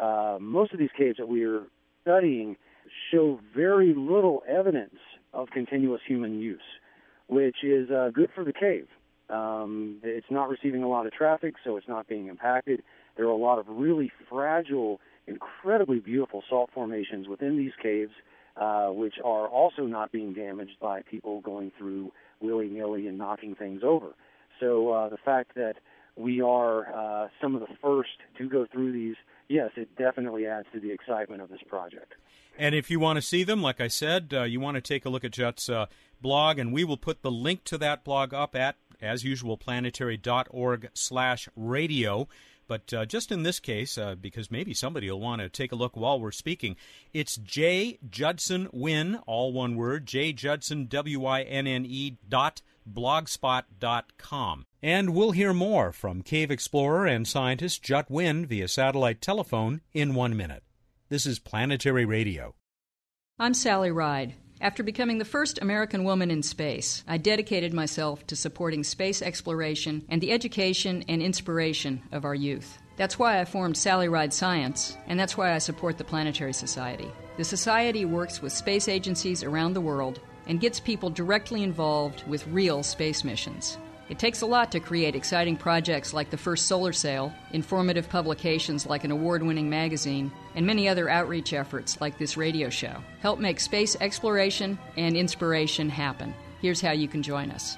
uh, 0.02 0.38
most 0.40 0.74
of 0.74 0.80
these 0.80 0.90
caves 0.98 1.18
that 1.18 1.28
we 1.28 1.44
are 1.44 1.64
studying, 2.02 2.58
show 3.12 3.40
very 3.56 3.94
little 3.96 4.44
evidence 4.48 4.96
of 5.34 5.50
continuous 5.50 6.02
human 6.08 6.40
use, 6.40 6.62
which 7.28 7.64
is 7.64 7.90
uh, 7.90 8.10
good 8.14 8.30
for 8.34 8.44
the 8.44 8.54
cave. 8.54 8.88
Um, 9.30 9.98
it's 10.04 10.32
not 10.32 10.50
receiving 10.50 10.84
a 10.84 10.88
lot 10.88 11.06
of 11.06 11.12
traffic, 11.12 11.56
so 11.64 11.76
it's 11.78 11.88
not 11.88 12.08
being 12.08 12.28
impacted. 12.28 12.82
There 13.18 13.26
are 13.26 13.32
a 13.32 13.36
lot 13.36 13.60
of 13.60 13.66
really 13.68 14.12
fragile, 14.30 15.02
incredibly 15.28 16.00
beautiful 16.00 16.44
salt 16.50 16.70
formations 16.74 17.28
within 17.28 17.58
these 17.58 17.74
caves, 17.82 18.14
uh, 18.56 18.88
which 18.88 19.16
are 19.24 19.48
also 19.48 19.84
not 19.84 20.12
being 20.12 20.34
damaged 20.34 20.78
by 20.82 21.02
people 21.02 21.42
going 21.42 21.72
through 21.78 22.12
willy 22.40 22.68
nilly 22.68 23.08
and 23.08 23.18
knocking 23.18 23.56
things 23.56 23.82
over. 23.84 24.14
So 24.60 24.92
uh, 24.92 25.10
the 25.10 25.18
fact 25.18 25.56
that 25.56 25.76
we 26.16 26.42
are 26.42 26.88
uh, 26.94 27.28
some 27.42 27.54
of 27.54 27.62
the 27.62 27.68
first 27.82 28.10
to 28.38 28.50
go 28.50 28.66
through 28.72 28.92
these, 28.92 29.16
yes, 29.50 29.72
it 29.76 29.96
definitely 29.96 30.46
adds 30.46 30.68
to 30.74 30.80
the 30.80 30.92
excitement 30.92 31.42
of 31.42 31.50
this 31.50 31.62
project. 31.68 32.14
And 32.58 32.74
if 32.74 32.90
you 32.90 33.00
want 33.00 33.18
to 33.18 33.22
see 33.22 33.44
them, 33.44 33.62
like 33.62 33.80
I 33.80 33.88
said, 33.88 34.34
uh, 34.34 34.44
you 34.44 34.60
want 34.60 34.76
to 34.76 34.82
take 34.82 35.06
a 35.06 35.10
look 35.10 35.24
at 35.24 35.32
Jut's 35.32 35.70
uh, 35.70 35.86
blog, 36.22 36.58
and 36.58 36.74
we 36.74 36.84
will 36.84 36.98
put 36.98 37.22
the 37.22 37.32
link 37.32 37.64
to 37.66 37.78
that 37.78 38.04
blog 38.04 38.34
up 38.34 38.56
at, 38.56 38.76
as 39.02 39.24
usual, 39.24 39.58
planetary.org 39.58 40.90
slash 40.94 41.48
radio. 41.56 42.28
But 42.68 42.94
uh, 42.94 43.06
just 43.06 43.32
in 43.32 43.44
this 43.44 43.60
case, 43.60 43.98
uh, 43.98 44.16
because 44.16 44.52
maybe 44.52 44.74
somebody 44.74 45.10
will 45.10 45.22
want 45.22 45.42
to 45.42 45.50
take 45.50 45.72
a 45.72 45.76
look 45.76 45.96
while 45.96 46.20
we're 46.20 46.32
speaking, 46.32 46.76
it's 47.14 47.38
J. 47.38 48.00
Judson 48.10 48.68
Wynne, 48.74 49.20
all 49.26 49.54
one 49.54 49.76
word, 49.76 50.06
J. 50.06 50.34
Judson, 50.34 50.88
W 50.88 51.26
I 51.26 51.42
N 51.44 51.66
N 51.68 51.86
E 51.88 52.18
dot 52.28 52.62
blogspot.com. 52.92 54.66
And 54.84 55.16
we'll 55.16 55.32
hear 55.32 55.54
more 55.54 55.92
from 55.92 56.22
cave 56.22 56.52
explorer 56.52 57.08
and 57.08 57.28
scientist 57.28 57.82
Jut 57.82 58.12
Wynne 58.12 58.46
via 58.46 58.68
satellite 58.68 59.22
telephone 59.22 59.82
in 59.92 60.14
one 60.14 60.38
minute. 60.38 60.64
This 61.10 61.26
is 61.26 61.40
Planetary 61.40 62.06
Radio. 62.06 62.54
I'm 63.40 63.56
Sally 63.56 63.90
Ride. 63.90 64.36
After 64.62 64.84
becoming 64.84 65.18
the 65.18 65.26
first 65.26 65.60
American 65.64 66.04
woman 66.04 66.30
in 66.30 66.44
space, 66.44 67.04
I 67.08 67.18
dedicated 67.18 67.74
myself 67.74 68.28
to 68.28 68.36
supporting 68.36 68.84
space 68.84 69.24
exploration 69.24 70.06
and 70.10 70.22
the 70.22 70.32
education 70.32 71.04
and 71.08 71.24
inspiration 71.24 72.04
of 72.12 72.24
our 72.24 72.36
youth. 72.36 72.78
That's 72.98 73.18
why 73.18 73.40
I 73.40 73.46
formed 73.46 73.78
Sally 73.78 74.10
Ride 74.10 74.34
Science, 74.34 74.96
and 75.08 75.20
that's 75.20 75.38
why 75.38 75.54
I 75.54 75.58
support 75.58 75.98
the 75.98 76.04
Planetary 76.04 76.54
Society. 76.54 77.12
The 77.38 77.44
Society 77.44 78.06
works 78.06 78.44
with 78.44 78.54
space 78.54 78.88
agencies 78.88 79.44
around 79.44 79.74
the 79.74 79.82
world 79.82 80.20
and 80.46 80.60
gets 80.60 80.80
people 80.80 81.10
directly 81.10 81.64
involved 81.64 82.28
with 82.28 82.48
real 82.48 82.84
space 82.84 83.24
missions. 83.24 83.78
It 84.10 84.20
takes 84.20 84.42
a 84.42 84.46
lot 84.46 84.72
to 84.72 84.80
create 84.80 85.16
exciting 85.16 85.58
projects 85.58 86.14
like 86.14 86.30
the 86.30 86.38
first 86.38 86.68
solar 86.68 86.94
sail, 86.94 87.34
informative 87.52 88.10
publications 88.10 88.86
like 88.86 89.04
an 89.04 89.12
award 89.12 89.44
winning 89.44 89.70
magazine, 89.70 90.32
and 90.56 90.66
many 90.66 90.88
other 90.88 91.10
outreach 91.10 91.52
efforts 91.52 92.00
like 92.00 92.18
this 92.18 92.38
radio 92.38 92.70
show. 92.70 93.04
Help 93.20 93.40
make 93.40 93.60
space 93.60 93.98
exploration 94.00 94.80
and 94.96 95.18
inspiration 95.18 95.90
happen. 95.90 96.34
Here's 96.62 96.80
how 96.80 96.92
you 96.92 97.08
can 97.08 97.22
join 97.22 97.52
us. 97.52 97.78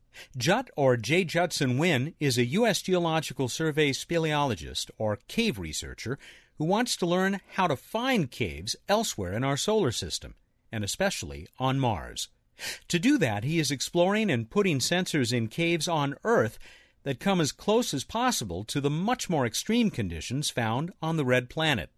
Jut, 0.37 0.69
or 0.75 0.97
J. 0.97 1.23
Judson 1.23 1.77
Wynne, 1.77 2.13
is 2.19 2.37
a 2.37 2.45
U.S. 2.45 2.81
Geological 2.81 3.47
Survey 3.47 3.91
speleologist, 3.91 4.91
or 4.97 5.19
cave 5.27 5.57
researcher, 5.59 6.17
who 6.57 6.65
wants 6.65 6.95
to 6.97 7.05
learn 7.05 7.41
how 7.53 7.67
to 7.67 7.75
find 7.75 8.29
caves 8.29 8.75
elsewhere 8.87 9.33
in 9.33 9.43
our 9.43 9.57
solar 9.57 9.91
system 9.91 10.35
and 10.71 10.83
especially 10.83 11.47
on 11.59 11.79
Mars. 11.79 12.29
To 12.87 12.99
do 12.99 13.17
that, 13.17 13.43
he 13.43 13.59
is 13.59 13.71
exploring 13.71 14.29
and 14.29 14.49
putting 14.49 14.79
sensors 14.79 15.33
in 15.33 15.47
caves 15.47 15.87
on 15.87 16.15
Earth 16.23 16.59
that 17.03 17.19
come 17.19 17.41
as 17.41 17.51
close 17.51 17.93
as 17.93 18.03
possible 18.03 18.63
to 18.65 18.79
the 18.79 18.89
much 18.89 19.29
more 19.29 19.45
extreme 19.45 19.89
conditions 19.89 20.49
found 20.49 20.93
on 21.01 21.17
the 21.17 21.25
Red 21.25 21.49
Planet. 21.49 21.89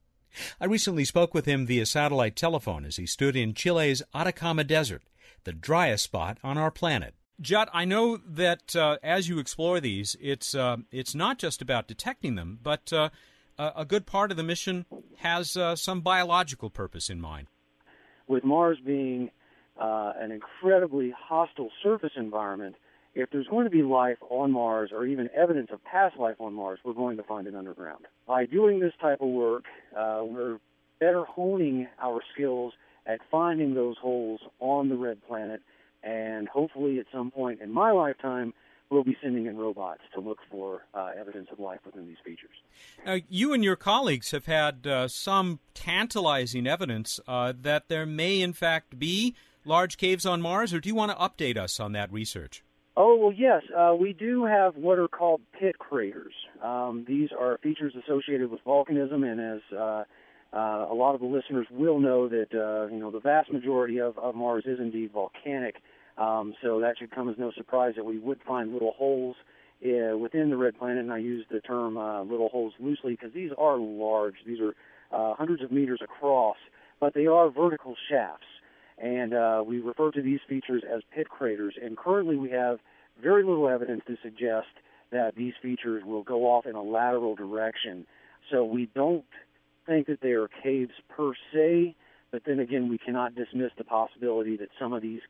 I 0.60 0.65
recently 0.65 1.05
spoke 1.05 1.34
with 1.34 1.46
him 1.46 1.65
via 1.65 1.86
satellite 1.86 2.36
telephone 2.36 2.86
as 2.86 2.96
he 2.96 3.05
stood 3.05 3.36
in 3.36 3.53
Chile's 3.53 4.01
Atacama 4.15 4.63
Desert, 4.63 5.03
the 5.43 5.53
driest 5.53 6.05
spot 6.05 6.38
on 6.43 6.58
our 6.58 6.72
planet. 6.72 7.13
Jut, 7.41 7.69
I 7.73 7.85
know 7.85 8.17
that 8.17 8.75
uh, 8.75 8.97
as 9.03 9.27
you 9.27 9.39
explore 9.39 9.79
these, 9.79 10.15
it's 10.21 10.55
uh, 10.55 10.77
it's 10.91 11.15
not 11.15 11.39
just 11.39 11.61
about 11.61 11.87
detecting 11.87 12.35
them, 12.35 12.59
but 12.61 12.93
uh, 12.93 13.09
a 13.57 13.85
good 13.85 14.05
part 14.05 14.31
of 14.31 14.37
the 14.37 14.43
mission 14.43 14.85
has 15.17 15.57
uh, 15.57 15.75
some 15.75 16.01
biological 16.01 16.69
purpose 16.69 17.09
in 17.09 17.19
mind 17.19 17.47
with 18.27 18.43
Mars 18.43 18.77
being 18.85 19.29
uh, 19.79 20.13
an 20.19 20.31
incredibly 20.31 21.13
hostile 21.17 21.69
surface 21.81 22.13
environment, 22.15 22.75
if 23.15 23.29
there's 23.31 23.47
going 23.47 23.65
to 23.65 23.69
be 23.69 23.83
life 23.83 24.17
on 24.29 24.51
Mars 24.51 24.91
or 24.91 25.05
even 25.05 25.29
evidence 25.35 25.69
of 25.71 25.83
past 25.83 26.17
life 26.17 26.37
on 26.39 26.53
Mars, 26.53 26.79
we're 26.83 26.93
going 26.93 27.17
to 27.17 27.23
find 27.23 27.47
it 27.47 27.55
underground. 27.55 28.05
By 28.27 28.45
doing 28.45 28.79
this 28.79 28.93
type 28.99 29.21
of 29.21 29.29
work, 29.29 29.65
uh, 29.95 30.21
we're 30.23 30.59
better 30.99 31.23
honing 31.25 31.87
our 32.01 32.21
skills 32.33 32.73
at 33.05 33.19
finding 33.29 33.73
those 33.73 33.97
holes 33.97 34.39
on 34.59 34.89
the 34.89 34.95
red 34.95 35.21
planet, 35.27 35.61
and 36.03 36.48
hopefully 36.48 37.00
at 37.00 37.05
some 37.12 37.31
point 37.31 37.62
in 37.62 37.72
my 37.72 37.91
lifetime, 37.91 38.53
we'll 38.93 39.03
be 39.03 39.17
sending 39.22 39.48
in 39.48 39.57
robots 39.57 40.01
to 40.13 40.22
look 40.22 40.38
for 40.50 40.83
uh, 40.93 41.10
evidence 41.19 41.48
of 41.51 41.60
life 41.60 41.79
within 41.86 42.07
these 42.07 42.17
features. 42.24 42.55
Now, 43.05 43.17
you 43.27 43.53
and 43.53 43.63
your 43.63 43.75
colleagues 43.75 44.31
have 44.31 44.45
had 44.45 44.86
uh, 44.86 45.07
some 45.07 45.60
tantalizing 45.74 46.67
evidence 46.67 47.19
uh, 47.27 47.53
that 47.62 47.89
there 47.89 48.05
may, 48.05 48.41
in 48.41 48.53
fact, 48.53 49.00
be 49.00 49.36
large 49.65 49.98
caves 49.98 50.25
on 50.25 50.41
Mars, 50.41 50.74
or 50.74 50.79
do 50.79 50.89
you 50.89 50.95
want 50.95 51.12
to 51.12 51.17
update 51.17 51.57
us 51.57 51.79
on 51.79 51.93
that 51.93 52.12
research? 52.12 52.63
Oh, 52.95 53.15
well, 53.15 53.31
yes. 53.31 53.63
Uh, 53.75 53.95
we 54.00 54.13
do 54.13 54.45
have 54.45 54.75
what 54.75 55.00
are 55.00 55.07
called 55.07 55.41
pit 55.60 55.79
craters. 55.79 56.33
Um, 56.62 57.05
these 57.07 57.29
are 57.38 57.57
features 57.63 57.93
associated 57.95 58.51
with 58.51 58.63
volcanism, 58.63 59.25
and 59.25 59.41
as 59.41 59.62
uh, 59.75 60.03
a 60.53 60.93
lot 60.93 61.15
of 61.15 61.22
the 61.22 61.25
listeners 61.25 61.65
will 61.72 62.00
know 62.00 62.29
that 62.29 62.48
you 62.91 63.00
know 63.00 63.10
the 63.10 63.19
vast 63.19 63.51
majority 63.51 64.00
of, 64.00 64.19
of 64.19 64.36
Mars 64.36 64.65
is 64.67 64.79
indeed 64.79 65.12
volcanic. 65.12 65.77
Um, 66.17 66.53
so 66.62 66.79
that 66.79 66.98
should 66.98 67.12
come 67.12 67.29
as 67.29 67.38
no 67.38 67.51
surprise 67.51 67.93
that 67.96 68.05
we 68.05 68.20
would 68.20 68.39
find 68.48 68.72
little 68.72 68.91
holes 68.91 69.36
uh, 69.84 70.17
within 70.17 70.50
the 70.50 70.58
red 70.58 70.77
planet, 70.77 71.00
and 71.00 71.12
I 71.12 71.17
use 71.17 71.46
the 71.51 71.60
term 71.60 71.98
uh, 71.98 72.24
little 72.24 72.50
holes 72.50 72.74
loosely 72.79 73.13
because 73.13 73.34
these 73.34 73.51
are 73.58 73.77
large. 73.77 74.36
These 74.46 74.60
are 74.60 74.75
uh, 75.12 75.36
hundreds 75.36 75.63
of 75.63 75.72
meters 75.72 76.00
across, 76.03 76.58
but 77.00 77.13
they 77.13 77.25
are 77.25 77.50
vertical 77.50 77.96
shafts. 78.10 78.46
And 78.98 79.34
uh, 79.34 79.63
we 79.65 79.79
refer 79.79 80.12
to 80.12 80.22
these 80.22 80.39
features 80.48 80.84
as 80.89 81.01
pit 81.13 81.29
craters. 81.29 81.75
And 81.84 81.98
currently 81.98 82.38
we 82.38 82.51
have 82.51 82.79
very 83.22 83.43
little 83.43 83.67
evidence 83.67 84.03
to 84.08 84.15
suggest 84.24 84.67
that 85.12 85.36
these 85.36 85.53
features 85.62 86.03
will 86.05 86.24
go 86.24 86.46
off 86.46 86.65
in 86.65 86.75
a 86.75 86.82
lateral 86.82 87.36
direction. 87.36 88.05
So 88.51 88.63
we 88.63 88.89
don't 88.96 89.25
think 89.86 90.08
that 90.08 90.22
they 90.22 90.32
are 90.32 90.48
caves 90.48 90.93
per 91.10 91.34
se, 91.53 91.96
but 92.32 92.43
then 92.46 92.60
again, 92.60 92.89
we 92.89 92.98
cannot 92.98 93.36
dismiss 93.36 93.72
the 93.77 93.84
possibility 93.84 94.58
that 94.58 94.70
some 94.79 94.93
of 94.93 95.01
these 95.01 95.22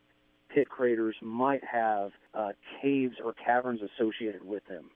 pit 0.53 0.69
craters 0.69 1.15
might 1.21 1.63
have 1.63 2.11
uh, 2.33 2.49
caves 2.81 3.15
or 3.23 3.33
caverns 3.33 3.81
associated 3.81 4.45
with 4.45 4.65
them. 4.67 4.91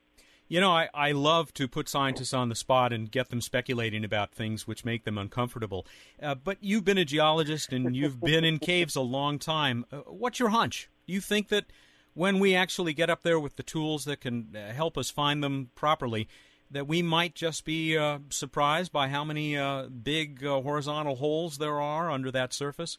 You 0.50 0.62
know, 0.62 0.72
I, 0.72 0.88
I 0.94 1.12
love 1.12 1.54
to 1.56 1.68
put 1.68 1.90
scientists 1.90 2.34
on 2.34 2.48
the 2.48 2.56
spot 2.56 2.94
and 2.94 3.12
get 3.12 3.30
them 3.30 3.42
speculating 3.42 4.06
about 4.06 4.32
things 4.32 4.66
which 4.66 4.86
make 4.86 5.04
them 5.04 5.18
uncomfortable. 5.18 5.86
Uh, 6.22 6.36
but 6.36 6.58
you've 6.62 6.86
been 6.86 6.98
a 6.98 7.04
geologist 7.04 7.74
and 7.74 7.96
you've 7.96 8.20
been 8.22 8.46
in 8.46 8.60
caves 8.60 8.96
a 8.96 9.02
long 9.02 9.40
time. 9.40 9.86
Uh, 9.92 9.98
what's 10.08 10.40
your 10.40 10.50
hunch? 10.50 10.90
Do 11.06 11.14
you 11.14 11.20
think 11.20 11.50
that 11.50 11.66
when 12.14 12.40
we 12.40 12.56
actually 12.56 12.94
get 12.94 13.10
up 13.10 13.24
there 13.24 13.40
with 13.40 13.58
the 13.58 13.64
tools 13.64 14.06
that 14.06 14.22
can 14.22 14.56
uh, 14.56 14.72
help 14.72 14.98
us 14.98 15.10
find 15.10 15.44
them 15.44 15.70
properly, 15.76 16.30
that 16.72 16.88
we 16.88 17.02
might 17.02 17.36
just 17.36 17.66
be 17.66 17.98
uh, 17.98 18.20
surprised 18.30 18.92
by 18.92 19.10
how 19.10 19.26
many 19.26 19.58
uh, 19.58 19.88
big 19.88 20.44
horizontal 20.46 21.18
holes 21.18 21.58
there 21.58 21.80
are 21.82 22.10
under 22.10 22.32
that 22.32 22.54
surface? 22.54 22.98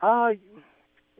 Uh, 0.00 0.30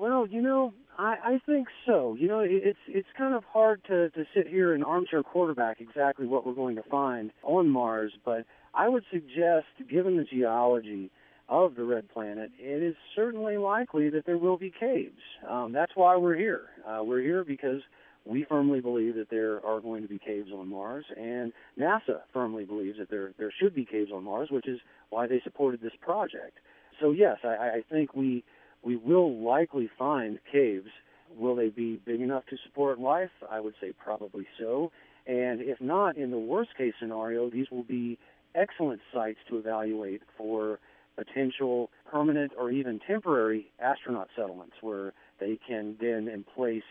well, 0.01 0.27
you 0.27 0.41
know, 0.41 0.73
I, 0.99 1.17
I 1.25 1.41
think 1.45 1.69
so. 1.87 2.17
You 2.19 2.27
know, 2.27 2.41
it's 2.41 2.79
it's 2.89 3.09
kind 3.17 3.35
of 3.35 3.45
hard 3.45 3.83
to 3.85 4.09
to 4.11 4.25
sit 4.35 4.49
here 4.49 4.75
and 4.75 4.83
armchair 4.83 5.23
quarterback 5.23 5.81
exactly 5.81 6.27
what 6.27 6.47
we're 6.47 6.55
going 6.55 6.77
to 6.77 6.83
find 6.85 7.31
on 7.43 7.69
Mars, 7.69 8.13
but 8.25 8.47
I 8.75 8.89
would 8.89 9.05
suggest, 9.13 9.67
given 9.91 10.17
the 10.17 10.25
geology 10.25 11.11
of 11.51 11.75
the 11.75 11.85
red 11.85 12.09
planet, 12.09 12.51
it 12.59 12.83
is 12.83 12.95
certainly 13.15 13.59
likely 13.59 14.09
that 14.11 14.25
there 14.25 14.39
will 14.39 14.57
be 14.57 14.73
caves. 14.79 15.21
Um, 15.49 15.73
that's 15.73 15.93
why 15.95 16.17
we're 16.17 16.37
here. 16.37 16.63
Uh, 16.87 17.01
we're 17.03 17.21
here 17.21 17.45
because 17.45 17.83
we 18.25 18.47
firmly 18.49 18.81
believe 18.81 19.17
that 19.17 19.29
there 19.29 19.65
are 19.67 19.81
going 19.81 20.03
to 20.03 20.09
be 20.09 20.19
caves 20.19 20.51
on 20.55 20.69
Mars, 20.69 21.05
and 21.17 21.53
NASA 21.79 22.21
firmly 22.33 22.65
believes 22.65 22.99
that 22.99 23.11
there 23.11 23.33
there 23.39 23.53
should 23.61 23.75
be 23.75 23.85
caves 23.85 24.11
on 24.15 24.25
Mars, 24.25 24.49
which 24.51 24.67
is 24.67 24.81
why 25.11 25.27
they 25.27 25.43
supported 25.45 25.83
this 25.83 25.93
project. 26.01 26.59
So 27.01 27.11
yes, 27.11 27.39
I, 27.45 27.49
I 27.49 27.83
think 27.91 28.15
we 28.15 28.45
we 28.83 28.97
will 28.97 29.43
likely 29.43 29.91
find 29.99 30.39
caves. 30.51 30.89
Will 31.37 31.55
they 31.55 31.69
be 31.69 32.01
big 32.05 32.21
enough 32.21 32.45
to 32.47 32.57
support 32.65 32.99
life? 32.99 33.31
I 33.51 33.61
would 33.61 33.75
say 33.81 33.93
probably 33.93 34.47
so. 34.59 34.91
And 35.27 35.61
if 35.61 35.81
not, 35.81 36.17
in 36.17 36.31
the 36.31 36.39
worst 36.39 36.77
case 36.77 36.95
scenario, 36.99 37.51
these 37.51 37.71
will 37.71 37.85
be 37.85 38.19
excellent 38.55 39.01
sites 39.13 39.39
to 39.49 39.59
evaluate 39.59 40.23
for 40.37 40.81
potential 41.17 41.91
permanent 42.11 42.53
or 42.59 42.71
even 42.71 43.01
temporary 43.07 43.71
astronaut 43.79 44.29
settlements 44.35 44.75
where 44.81 45.13
they 45.39 45.59
can 45.67 45.97
then 46.01 46.29
in 46.29 46.45
place 46.45 46.83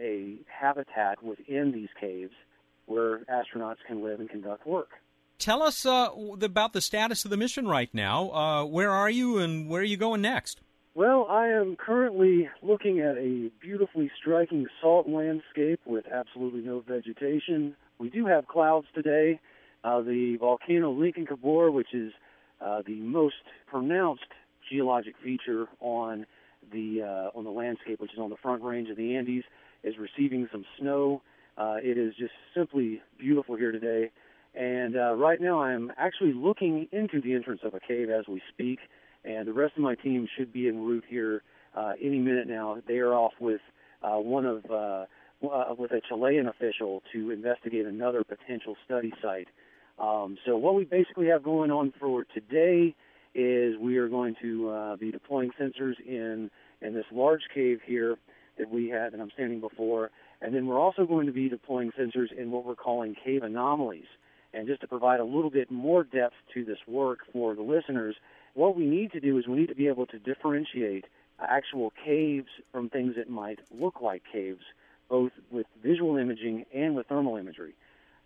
a 0.00 0.36
habitat 0.46 1.22
within 1.22 1.72
these 1.72 1.88
caves 1.98 2.32
where 2.86 3.20
astronauts 3.24 3.78
can 3.86 4.02
live 4.02 4.20
and 4.20 4.28
conduct 4.28 4.66
work. 4.66 4.90
Tell 5.38 5.62
us 5.62 5.84
uh, 5.84 6.08
about 6.40 6.72
the 6.72 6.80
status 6.80 7.24
of 7.24 7.30
the 7.30 7.36
mission 7.36 7.68
right 7.68 7.92
now. 7.92 8.30
Uh, 8.30 8.64
where 8.64 8.90
are 8.90 9.10
you 9.10 9.38
and 9.38 9.68
where 9.68 9.82
are 9.82 9.84
you 9.84 9.96
going 9.96 10.22
next? 10.22 10.60
Well, 10.96 11.26
I 11.28 11.48
am 11.48 11.76
currently 11.76 12.48
looking 12.62 13.00
at 13.00 13.18
a 13.18 13.50
beautifully 13.60 14.10
striking 14.18 14.66
salt 14.80 15.06
landscape 15.06 15.78
with 15.84 16.06
absolutely 16.10 16.62
no 16.62 16.82
vegetation. 16.88 17.76
We 17.98 18.08
do 18.08 18.24
have 18.24 18.48
clouds 18.48 18.86
today. 18.94 19.38
Uh, 19.84 20.00
the 20.00 20.38
volcano 20.40 20.90
Licancabur, 20.94 21.70
which 21.70 21.92
is 21.92 22.14
uh, 22.64 22.80
the 22.86 22.94
most 22.94 23.34
pronounced 23.66 24.24
geologic 24.72 25.16
feature 25.22 25.66
on 25.80 26.24
the 26.72 27.02
uh, 27.02 27.38
on 27.38 27.44
the 27.44 27.50
landscape, 27.50 28.00
which 28.00 28.14
is 28.14 28.18
on 28.18 28.30
the 28.30 28.36
front 28.36 28.62
range 28.62 28.88
of 28.88 28.96
the 28.96 29.16
Andes, 29.16 29.44
is 29.84 29.96
receiving 29.98 30.48
some 30.50 30.64
snow. 30.80 31.20
Uh, 31.58 31.76
it 31.82 31.98
is 31.98 32.14
just 32.18 32.32
simply 32.54 33.02
beautiful 33.18 33.54
here 33.54 33.70
today. 33.70 34.10
And 34.54 34.96
uh, 34.96 35.12
right 35.12 35.42
now, 35.42 35.60
I'm 35.60 35.92
actually 35.98 36.32
looking 36.32 36.88
into 36.90 37.20
the 37.20 37.34
entrance 37.34 37.60
of 37.64 37.74
a 37.74 37.80
cave 37.80 38.08
as 38.08 38.26
we 38.26 38.40
speak 38.50 38.78
and 39.26 39.46
the 39.46 39.52
rest 39.52 39.74
of 39.76 39.82
my 39.82 39.94
team 39.94 40.28
should 40.36 40.52
be 40.52 40.68
en 40.68 40.84
route 40.84 41.04
here 41.08 41.42
uh, 41.76 41.92
any 42.00 42.18
minute 42.18 42.48
now. 42.48 42.78
They 42.86 42.98
are 42.98 43.12
off 43.12 43.32
with 43.40 43.60
uh, 44.02 44.16
one 44.16 44.46
of 44.46 44.64
uh, 44.70 45.04
uh, 45.46 45.74
with 45.76 45.90
a 45.90 46.00
Chilean 46.08 46.48
official 46.48 47.02
to 47.12 47.30
investigate 47.30 47.84
another 47.84 48.24
potential 48.24 48.76
study 48.84 49.12
site. 49.20 49.48
Um, 49.98 50.38
so 50.46 50.56
what 50.56 50.74
we 50.74 50.84
basically 50.84 51.26
have 51.28 51.42
going 51.42 51.70
on 51.70 51.92
for 51.98 52.24
today 52.32 52.94
is 53.34 53.76
we 53.78 53.98
are 53.98 54.08
going 54.08 54.34
to 54.40 54.70
uh, 54.70 54.96
be 54.96 55.10
deploying 55.10 55.50
sensors 55.60 55.94
in 56.06 56.50
in 56.80 56.94
this 56.94 57.04
large 57.10 57.42
cave 57.54 57.80
here 57.84 58.16
that 58.58 58.70
we 58.70 58.88
had 58.88 59.12
and 59.12 59.20
I'm 59.20 59.30
standing 59.34 59.60
before, 59.60 60.10
and 60.40 60.54
then 60.54 60.66
we're 60.66 60.80
also 60.80 61.04
going 61.04 61.26
to 61.26 61.32
be 61.32 61.48
deploying 61.48 61.90
sensors 61.98 62.32
in 62.32 62.50
what 62.50 62.64
we're 62.64 62.76
calling 62.76 63.14
cave 63.22 63.42
anomalies. 63.42 64.06
And 64.54 64.66
just 64.66 64.80
to 64.80 64.88
provide 64.88 65.20
a 65.20 65.24
little 65.24 65.50
bit 65.50 65.70
more 65.70 66.02
depth 66.04 66.36
to 66.54 66.64
this 66.64 66.78
work 66.86 67.18
for 67.30 67.54
the 67.54 67.62
listeners, 67.62 68.16
what 68.56 68.74
we 68.74 68.86
need 68.86 69.12
to 69.12 69.20
do 69.20 69.38
is 69.38 69.46
we 69.46 69.56
need 69.56 69.68
to 69.68 69.74
be 69.74 69.86
able 69.86 70.06
to 70.06 70.18
differentiate 70.18 71.04
actual 71.38 71.92
caves 72.04 72.48
from 72.72 72.88
things 72.88 73.14
that 73.16 73.28
might 73.28 73.58
look 73.70 74.00
like 74.00 74.22
caves, 74.32 74.62
both 75.10 75.32
with 75.50 75.66
visual 75.82 76.16
imaging 76.16 76.64
and 76.74 76.96
with 76.96 77.06
thermal 77.06 77.36
imagery. 77.36 77.74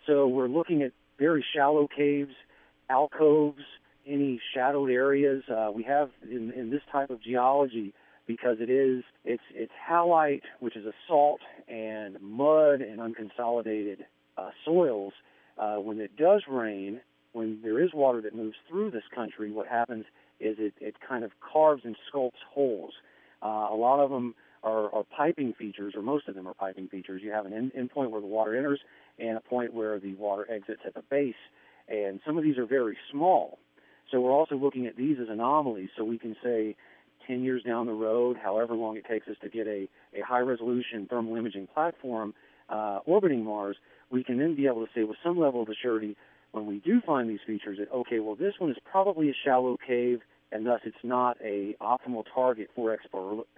So 0.07 0.29
we're 0.29 0.49
looking 0.49 0.83
at 0.83 0.93
very 1.19 1.45
shallow 1.54 1.89
caves, 1.89 2.35
alcoves, 2.89 3.63
any 4.07 4.41
shadowed 4.54 4.91
areas. 4.91 5.43
Uh, 5.49 5.71
we 5.75 5.83
have 5.83 6.11
in, 6.23 6.52
in 6.52 6.71
this 6.71 6.83
type 6.93 7.11
of 7.11 7.21
geology 7.21 7.93
because 8.26 8.59
it 8.61 8.71
is 8.71 9.02
it's 9.25 9.43
it's 9.52 9.73
halite, 9.89 10.43
which 10.61 10.76
is 10.76 10.87
a 10.87 10.93
salt 11.09 11.41
and 11.69 12.21
mud 12.23 12.81
and 12.81 13.00
unconsolidated 13.00 14.04
uh, 14.39 14.50
soils. 14.65 15.13
Uh, 15.59 15.76
when 15.76 16.00
it 16.00 16.17
does 16.17 16.45
rain, 16.49 17.00
when 17.33 17.61
there 17.63 17.83
is 17.83 17.93
water 17.93 18.21
that 18.21 18.35
moves 18.35 18.57
through 18.69 18.91
this 18.91 19.02
country, 19.15 19.50
what 19.50 19.67
happens 19.67 20.04
is 20.41 20.57
it, 20.59 20.75
it 20.81 20.97
kind 21.07 21.25
of 21.25 21.33
carves 21.41 21.83
and 21.85 21.97
sculpts 22.13 22.41
holes. 22.53 22.93
Uh, 23.43 23.69
a 23.71 23.76
lot 23.76 24.00
of 24.00 24.11
them 24.11 24.35
are, 24.63 24.95
are 24.95 25.05
piping 25.05 25.55
features, 25.55 25.95
or 25.97 26.03
most 26.03 26.29
of 26.29 26.35
them 26.35 26.47
are 26.47 26.55
piping 26.55 26.89
features. 26.89 27.23
You 27.25 27.33
have 27.33 27.47
an 27.47 27.53
end, 27.53 27.73
end 27.75 27.91
point 27.91 28.11
where 28.11 28.21
the 28.21 28.26
water 28.26 28.57
enters 28.57 28.81
and 29.19 29.37
a 29.37 29.41
point 29.41 29.73
where 29.73 29.99
the 29.99 30.15
water 30.15 30.47
exits 30.50 30.81
at 30.87 30.95
the 30.95 31.03
base. 31.11 31.35
And 31.89 32.21
some 32.26 32.37
of 32.37 32.45
these 32.45 32.59
are 32.59 32.67
very 32.67 32.97
small. 33.11 33.59
So 34.11 34.21
we're 34.21 34.33
also 34.33 34.57
looking 34.57 34.87
at 34.87 34.97
these 34.97 35.17
as 35.21 35.29
anomalies 35.29 35.89
so 35.97 36.05
we 36.05 36.19
can 36.19 36.37
say 36.43 36.76
10 37.26 37.43
years 37.43 37.63
down 37.63 37.87
the 37.87 37.93
road, 37.93 38.37
however 38.43 38.75
long 38.75 38.97
it 38.97 39.05
takes 39.09 39.29
us 39.29 39.37
to 39.43 39.49
get 39.49 39.67
a, 39.67 39.89
a 40.15 40.25
high 40.26 40.41
resolution 40.41 41.07
thermal 41.09 41.37
imaging 41.37 41.69
platform 41.73 42.35
uh, 42.69 43.00
orbiting 43.05 43.45
Mars, 43.45 43.76
we 44.11 44.25
can 44.25 44.39
then 44.39 44.55
be 44.55 44.67
able 44.67 44.85
to 44.85 44.93
say 44.95 45.05
with 45.05 45.17
some 45.25 45.39
level 45.39 45.63
of 45.63 45.69
assurity 45.69 46.17
when 46.52 46.67
we 46.67 46.78
do 46.78 47.00
find 47.04 47.28
these 47.28 47.41
features 47.47 47.78
that 47.78 47.91
okay, 47.93 48.21
well 48.21 48.34
this 48.34 48.54
one 48.58 48.71
is 48.71 48.76
probably 48.91 49.30
a 49.30 49.34
shallow 49.45 49.76
cave 49.86 50.21
and 50.52 50.67
thus 50.67 50.80
it's 50.84 50.97
not 51.02 51.36
a 51.43 51.76
optimal 51.80 52.25
target 52.34 52.69
for 52.75 52.97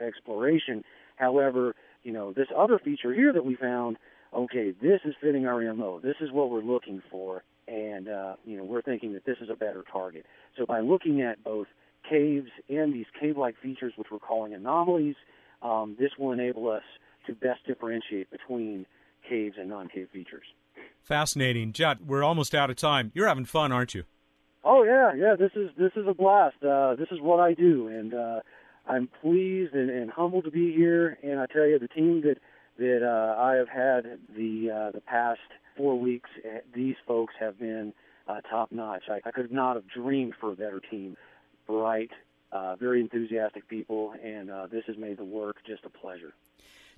exploration. 0.00 0.85
However, 1.16 1.74
you 2.02 2.12
know 2.12 2.33
this 2.33 2.48
other 2.57 2.78
feature 2.78 3.14
here 3.14 3.33
that 3.33 3.44
we 3.44 3.57
found, 3.57 3.96
okay, 4.35 4.72
this 4.83 5.00
is 5.05 5.14
fitting 5.20 5.46
our 5.46 5.62
MO. 5.74 6.00
This 6.00 6.16
is 6.20 6.31
what 6.33 6.50
we're 6.50 6.62
looking 6.62 7.02
for, 7.11 7.44
and 7.68 8.09
uh, 8.09 8.35
you 8.44 8.57
know 8.57 8.64
we're 8.64 8.83
thinking 8.83 9.12
that 9.14 9.24
this 9.24 9.38
is 9.40 9.48
a 9.50 9.57
better 9.57 9.85
target. 9.90 10.26
So 10.59 10.66
by 10.66 10.81
looking 10.81 11.22
at 11.22 11.42
both 11.42 11.66
caves 12.09 12.48
and 12.68 12.92
these 12.92 13.07
cave-like 13.20 13.55
features, 13.62 13.92
which 13.96 14.09
we're 14.11 14.18
calling 14.18 14.55
anomalies, 14.55 15.14
um, 15.62 15.96
this 15.98 16.11
will 16.18 16.33
enable 16.33 16.68
us 16.68 16.83
to 17.26 17.35
best 17.35 17.61
differentiate 17.66 18.31
between 18.31 18.87
caves 19.28 19.55
and 19.59 19.68
non-cave 19.68 20.09
features. 20.12 20.44
Fascinating, 21.03 21.73
Jut. 21.73 21.99
We're 22.05 22.23
almost 22.23 22.55
out 22.55 22.71
of 22.71 22.77
time. 22.77 23.11
You're 23.15 23.29
having 23.29 23.45
fun, 23.45 23.73
aren't 23.73 23.95
you? 23.95 24.05
Oh 24.65 24.85
yeah, 24.85 25.12
yeah. 25.15 25.35
This 25.37 25.51
is 25.57 25.71
this 25.77 25.93
is 25.97 26.07
a 26.07 26.15
blast. 26.15 26.62
Uh, 26.62 26.95
this 26.95 27.09
is 27.11 27.21
what 27.21 27.41
I 27.41 27.55
do, 27.55 27.88
and 27.88 28.15
uh, 28.15 28.41
I'm 28.87 29.09
pleased 29.21 29.75
and, 29.75 29.91
and 29.91 30.11
humbled 30.11 30.45
to 30.45 30.51
be 30.51 30.73
here. 30.73 31.19
And 31.23 31.41
I 31.41 31.47
tell 31.47 31.67
you, 31.67 31.79
the 31.79 31.88
team 31.88 32.23
that 32.23 32.38
that 32.79 33.05
uh, 33.05 33.41
I 33.41 33.55
have 33.55 33.69
had 33.69 34.19
the 34.37 34.71
uh, 34.71 34.91
the 34.93 35.01
past 35.01 35.41
four 35.77 35.99
weeks, 35.99 36.31
eh, 36.45 36.59
these 36.73 36.97
folks 37.07 37.35
have 37.41 37.59
been 37.59 37.93
uh, 38.29 38.41
top 38.43 38.71
notch. 38.71 39.05
I, 39.09 39.21
I 39.25 39.33
could 39.33 39.51
not 39.51 39.75
have 39.75 39.88
dreamed 39.88 40.35
for 40.41 40.53
a 40.53 40.57
better 40.57 40.81
team. 40.81 41.17
Bright, 41.67 42.11
uh, 42.53 42.77
very 42.77 43.01
enthusiastic 43.01 43.69
people, 43.69 44.15
and 44.23 44.51
uh, 44.51 44.67
this 44.67 44.85
has 44.87 44.97
made 44.97 45.17
the 45.17 45.25
work 45.25 45.57
just 45.67 45.85
a 45.85 45.91
pleasure. 45.91 46.33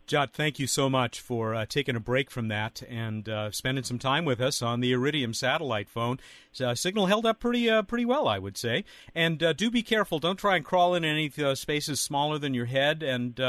Jut, 0.07 0.33
thank 0.33 0.59
you 0.59 0.67
so 0.67 0.90
much 0.90 1.19
for 1.19 1.55
uh, 1.55 1.64
taking 1.64 1.97
a 1.97 2.01
break 2.01 2.31
from 2.31 2.49
that 2.49 2.83
and 2.90 3.27
uh, 3.27 3.51
spending 3.51 3.85
some 3.85 3.99
time 3.99 4.27
with 4.27 4.38
us 4.38 4.61
on 4.61 4.81
the 4.81 4.93
Iridium 4.93 5.33
satellite 5.33 5.88
phone. 5.88 6.21
Uh, 6.61 6.75
signal 6.75 7.07
held 7.07 7.25
up 7.25 7.40
pretty 7.40 7.71
uh, 7.71 7.81
pretty 7.83 8.05
well, 8.05 8.29
I 8.29 8.38
would 8.38 8.59
say. 8.59 8.85
And 9.14 9.43
uh, 9.43 9.55
do 9.55 9.71
be 9.71 9.83
careful; 9.83 10.19
don't 10.19 10.37
try 10.37 10.57
and 10.57 10.64
crawl 10.64 10.95
in 10.95 11.07
any 11.07 11.33
uh, 11.43 11.55
spaces 11.55 12.03
smaller 12.03 12.38
than 12.38 12.53
your 12.53 12.67
head. 12.67 13.03
And 13.03 13.40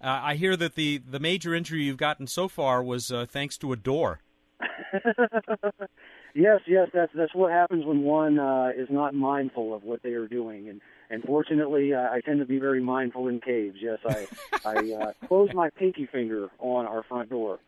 I 0.00 0.36
hear 0.36 0.56
that 0.56 0.76
the 0.76 0.98
the 0.98 1.18
major 1.18 1.54
injury 1.54 1.82
you've 1.82 1.96
gotten 1.96 2.28
so 2.28 2.46
far 2.46 2.84
was 2.84 3.12
thanks 3.28 3.58
to 3.58 3.72
a 3.72 3.76
door. 3.76 4.20
yes, 6.34 6.60
yes, 6.68 6.88
that's 6.94 7.12
that's 7.16 7.34
what 7.34 7.50
happens 7.50 7.84
when 7.84 8.02
one 8.02 8.38
is 8.76 8.88
not 8.90 9.12
mindful 9.12 9.74
of 9.74 9.82
what 9.82 10.04
they 10.04 10.12
are 10.12 10.28
doing 10.28 10.68
and 10.68 10.80
and 11.10 11.22
fortunately, 11.24 11.94
uh, 11.94 12.08
I 12.10 12.20
tend 12.20 12.40
to 12.40 12.46
be 12.46 12.58
very 12.58 12.82
mindful 12.82 13.28
in 13.28 13.40
caves. 13.40 13.76
Yes, 13.80 13.98
I 14.06 14.26
I 14.64 14.92
uh, 14.92 15.12
close 15.26 15.50
my 15.54 15.70
pinky 15.70 16.06
finger 16.06 16.50
on 16.58 16.86
our 16.86 17.02
front 17.02 17.30
door. 17.30 17.58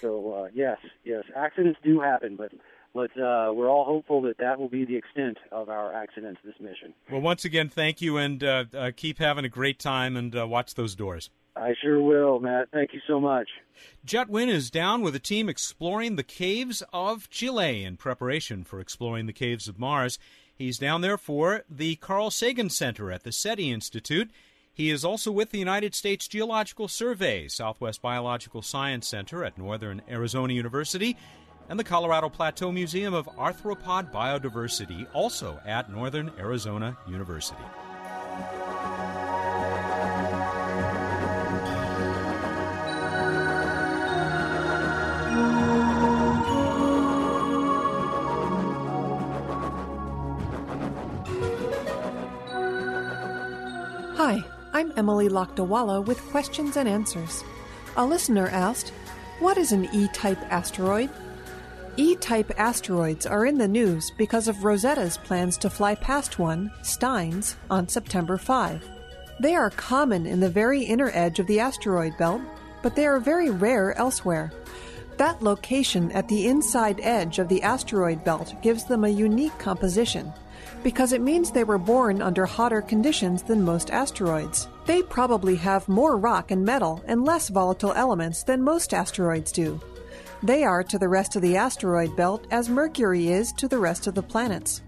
So 0.00 0.32
uh, 0.32 0.48
yes, 0.54 0.78
yes, 1.04 1.24
accidents 1.34 1.78
do 1.82 2.00
happen, 2.00 2.36
but 2.36 2.52
let's 2.94 3.16
uh, 3.16 3.50
we're 3.52 3.68
all 3.68 3.84
hopeful 3.84 4.22
that 4.22 4.38
that 4.38 4.58
will 4.58 4.68
be 4.68 4.84
the 4.84 4.96
extent 4.96 5.38
of 5.50 5.68
our 5.68 5.92
accidents 5.92 6.40
this 6.44 6.54
mission. 6.60 6.94
Well, 7.10 7.20
once 7.20 7.44
again, 7.44 7.68
thank 7.68 8.00
you, 8.00 8.16
and 8.16 8.42
uh, 8.42 8.64
uh, 8.74 8.90
keep 8.94 9.18
having 9.18 9.44
a 9.44 9.48
great 9.48 9.78
time, 9.78 10.16
and 10.16 10.34
uh, 10.36 10.46
watch 10.46 10.74
those 10.74 10.94
doors. 10.94 11.30
I 11.54 11.74
sure 11.82 12.00
will, 12.00 12.40
Matt. 12.40 12.68
Thank 12.72 12.94
you 12.94 13.00
so 13.06 13.20
much. 13.20 13.48
Jut 14.04 14.30
Wynne 14.30 14.48
is 14.48 14.70
down 14.70 15.02
with 15.02 15.14
a 15.14 15.18
team 15.18 15.48
exploring 15.48 16.16
the 16.16 16.22
caves 16.22 16.82
of 16.92 17.28
Chile 17.28 17.84
in 17.84 17.96
preparation 17.96 18.64
for 18.64 18.80
exploring 18.80 19.26
the 19.26 19.32
caves 19.32 19.68
of 19.68 19.78
Mars. 19.78 20.18
He's 20.62 20.78
down 20.78 21.00
there 21.00 21.18
for 21.18 21.64
the 21.68 21.96
Carl 21.96 22.30
Sagan 22.30 22.70
Center 22.70 23.10
at 23.10 23.24
the 23.24 23.32
SETI 23.32 23.72
Institute. 23.72 24.30
He 24.72 24.90
is 24.90 25.04
also 25.04 25.32
with 25.32 25.50
the 25.50 25.58
United 25.58 25.92
States 25.92 26.28
Geological 26.28 26.86
Survey, 26.86 27.48
Southwest 27.48 28.00
Biological 28.00 28.62
Science 28.62 29.08
Center 29.08 29.44
at 29.44 29.58
Northern 29.58 30.02
Arizona 30.08 30.52
University, 30.52 31.16
and 31.68 31.80
the 31.80 31.84
Colorado 31.84 32.28
Plateau 32.28 32.70
Museum 32.70 33.12
of 33.12 33.26
Arthropod 33.36 34.12
Biodiversity, 34.12 35.04
also 35.12 35.60
at 35.66 35.90
Northern 35.90 36.30
Arizona 36.38 36.96
University. 37.08 37.64
Emily 54.96 55.28
Lakdawalla 55.28 56.04
with 56.04 56.20
questions 56.30 56.76
and 56.76 56.88
answers. 56.88 57.42
A 57.96 58.04
listener 58.04 58.48
asked, 58.48 58.90
What 59.38 59.58
is 59.58 59.72
an 59.72 59.88
E 59.92 60.08
type 60.08 60.40
asteroid? 60.50 61.10
E 61.96 62.16
type 62.16 62.50
asteroids 62.56 63.26
are 63.26 63.44
in 63.44 63.58
the 63.58 63.68
news 63.68 64.10
because 64.16 64.48
of 64.48 64.64
Rosetta's 64.64 65.18
plans 65.18 65.58
to 65.58 65.68
fly 65.68 65.94
past 65.94 66.38
one, 66.38 66.70
Steins, 66.82 67.56
on 67.70 67.86
September 67.88 68.38
5. 68.38 68.88
They 69.40 69.54
are 69.54 69.70
common 69.70 70.26
in 70.26 70.40
the 70.40 70.48
very 70.48 70.82
inner 70.82 71.10
edge 71.12 71.38
of 71.38 71.46
the 71.46 71.60
asteroid 71.60 72.16
belt, 72.16 72.40
but 72.82 72.96
they 72.96 73.06
are 73.06 73.20
very 73.20 73.50
rare 73.50 73.96
elsewhere. 73.98 74.52
That 75.18 75.42
location 75.42 76.10
at 76.12 76.28
the 76.28 76.46
inside 76.46 76.98
edge 77.02 77.38
of 77.38 77.48
the 77.48 77.62
asteroid 77.62 78.24
belt 78.24 78.54
gives 78.62 78.84
them 78.84 79.04
a 79.04 79.08
unique 79.08 79.58
composition 79.58 80.32
because 80.82 81.12
it 81.12 81.20
means 81.20 81.50
they 81.50 81.64
were 81.64 81.78
born 81.78 82.20
under 82.20 82.46
hotter 82.46 82.82
conditions 82.82 83.42
than 83.42 83.62
most 83.62 83.90
asteroids. 83.90 84.68
They 84.86 85.02
probably 85.02 85.56
have 85.56 85.88
more 85.88 86.16
rock 86.16 86.50
and 86.50 86.64
metal 86.64 87.02
and 87.06 87.24
less 87.24 87.48
volatile 87.48 87.92
elements 87.92 88.42
than 88.42 88.62
most 88.62 88.92
asteroids 88.92 89.52
do. 89.52 89.80
They 90.42 90.64
are 90.64 90.82
to 90.84 90.98
the 90.98 91.08
rest 91.08 91.36
of 91.36 91.42
the 91.42 91.56
asteroid 91.56 92.16
belt 92.16 92.46
as 92.50 92.68
Mercury 92.68 93.28
is 93.28 93.52
to 93.52 93.68
the 93.68 93.78
rest 93.78 94.06
of 94.08 94.14
the 94.14 94.22
planets. 94.22 94.82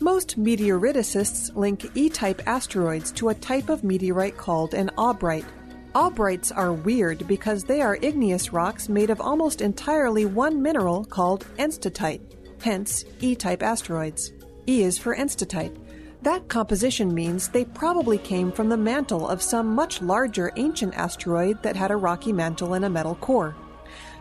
Most 0.00 0.38
meteoriticists 0.38 1.54
link 1.56 1.90
E 1.94 2.10
type 2.10 2.42
asteroids 2.46 3.10
to 3.12 3.30
a 3.30 3.34
type 3.34 3.70
of 3.70 3.82
meteorite 3.82 4.36
called 4.36 4.74
an 4.74 4.90
aubrite. 4.98 5.46
Aubrites 5.94 6.54
are 6.54 6.74
weird 6.74 7.26
because 7.26 7.64
they 7.64 7.80
are 7.80 7.98
igneous 8.02 8.52
rocks 8.52 8.90
made 8.90 9.08
of 9.08 9.22
almost 9.22 9.62
entirely 9.62 10.26
one 10.26 10.60
mineral 10.60 11.06
called 11.06 11.46
enstatite, 11.58 12.20
hence 12.60 13.06
E 13.20 13.34
type 13.34 13.62
asteroids. 13.62 14.32
E 14.68 14.82
is 14.82 14.98
for 14.98 15.14
enstatite. 15.14 15.76
That 16.22 16.48
composition 16.48 17.14
means 17.14 17.48
they 17.48 17.64
probably 17.64 18.18
came 18.18 18.50
from 18.50 18.68
the 18.68 18.76
mantle 18.76 19.28
of 19.28 19.40
some 19.40 19.74
much 19.74 20.02
larger 20.02 20.50
ancient 20.56 20.94
asteroid 20.96 21.62
that 21.62 21.76
had 21.76 21.90
a 21.90 21.96
rocky 21.96 22.32
mantle 22.32 22.74
and 22.74 22.84
a 22.84 22.90
metal 22.90 23.14
core. 23.14 23.54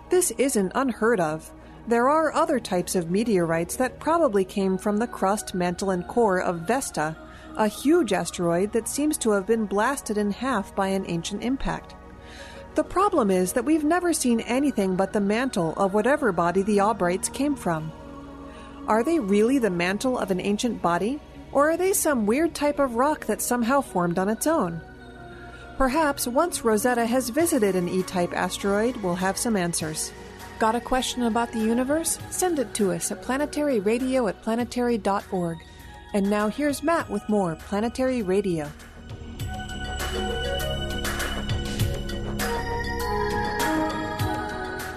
This 0.10 0.32
isn't 0.38 0.72
unheard 0.76 1.20
of. 1.20 1.52
There 1.88 2.10
are 2.10 2.34
other 2.34 2.60
types 2.60 2.96
of 2.96 3.10
meteorites 3.10 3.76
that 3.78 4.00
probably 4.00 4.46
came 4.46 4.78
from 4.78 4.98
the 4.98 5.08
crust, 5.08 5.56
mantle, 5.56 5.90
and 5.90 6.08
core 6.08 6.42
of 6.42 6.68
Vesta, 6.68 7.16
a 7.58 7.68
huge 7.68 8.14
asteroid 8.14 8.72
that 8.74 8.88
seems 8.88 9.18
to 9.20 9.32
have 9.32 9.48
been 9.48 9.66
blasted 9.66 10.18
in 10.18 10.32
half 10.32 10.76
by 10.76 10.90
an 10.90 11.06
ancient 11.08 11.44
impact. 11.44 11.96
The 12.76 12.84
problem 12.84 13.32
is 13.32 13.54
that 13.54 13.66
we've 13.66 13.84
never 13.84 14.14
seen 14.14 14.42
anything 14.42 14.96
but 14.96 15.14
the 15.14 15.22
mantle 15.22 15.74
of 15.78 15.94
whatever 15.94 16.32
body 16.32 16.62
the 16.62 16.78
aubrites 16.78 17.32
came 17.32 17.56
from. 17.56 17.92
Are 18.88 19.04
they 19.04 19.20
really 19.20 19.58
the 19.58 19.70
mantle 19.70 20.18
of 20.18 20.30
an 20.30 20.40
ancient 20.40 20.82
body, 20.82 21.20
or 21.52 21.72
are 21.72 21.78
they 21.78 21.92
some 21.92 22.28
weird 22.28 22.54
type 22.54 22.78
of 22.78 22.96
rock 22.96 23.26
that 23.26 23.42
somehow 23.42 23.82
formed 23.82 24.20
on 24.20 24.30
its 24.30 24.46
own? 24.46 24.80
Perhaps 25.78 26.28
once 26.28 26.64
Rosetta 26.64 27.06
has 27.06 27.30
visited 27.30 27.76
an 27.76 27.90
E 27.90 28.04
type 28.04 28.32
asteroid, 28.34 28.96
we'll 28.98 29.16
have 29.16 29.38
some 29.38 29.56
answers. 29.56 30.14
Got 30.60 30.76
a 30.76 30.80
question 30.80 31.24
about 31.24 31.52
the 31.52 31.60
universe? 31.60 32.20
Send 32.30 32.60
it 32.60 32.74
to 32.76 32.92
us 32.92 33.12
at 33.12 33.24
planetaryradio 33.24 34.30
at 34.30 34.42
planetary.org. 34.44 35.58
And 36.14 36.30
now 36.30 36.48
here's 36.48 36.84
Matt 36.84 37.10
with 37.10 37.28
more 37.28 37.56
Planetary 37.56 38.22
Radio. 38.22 38.72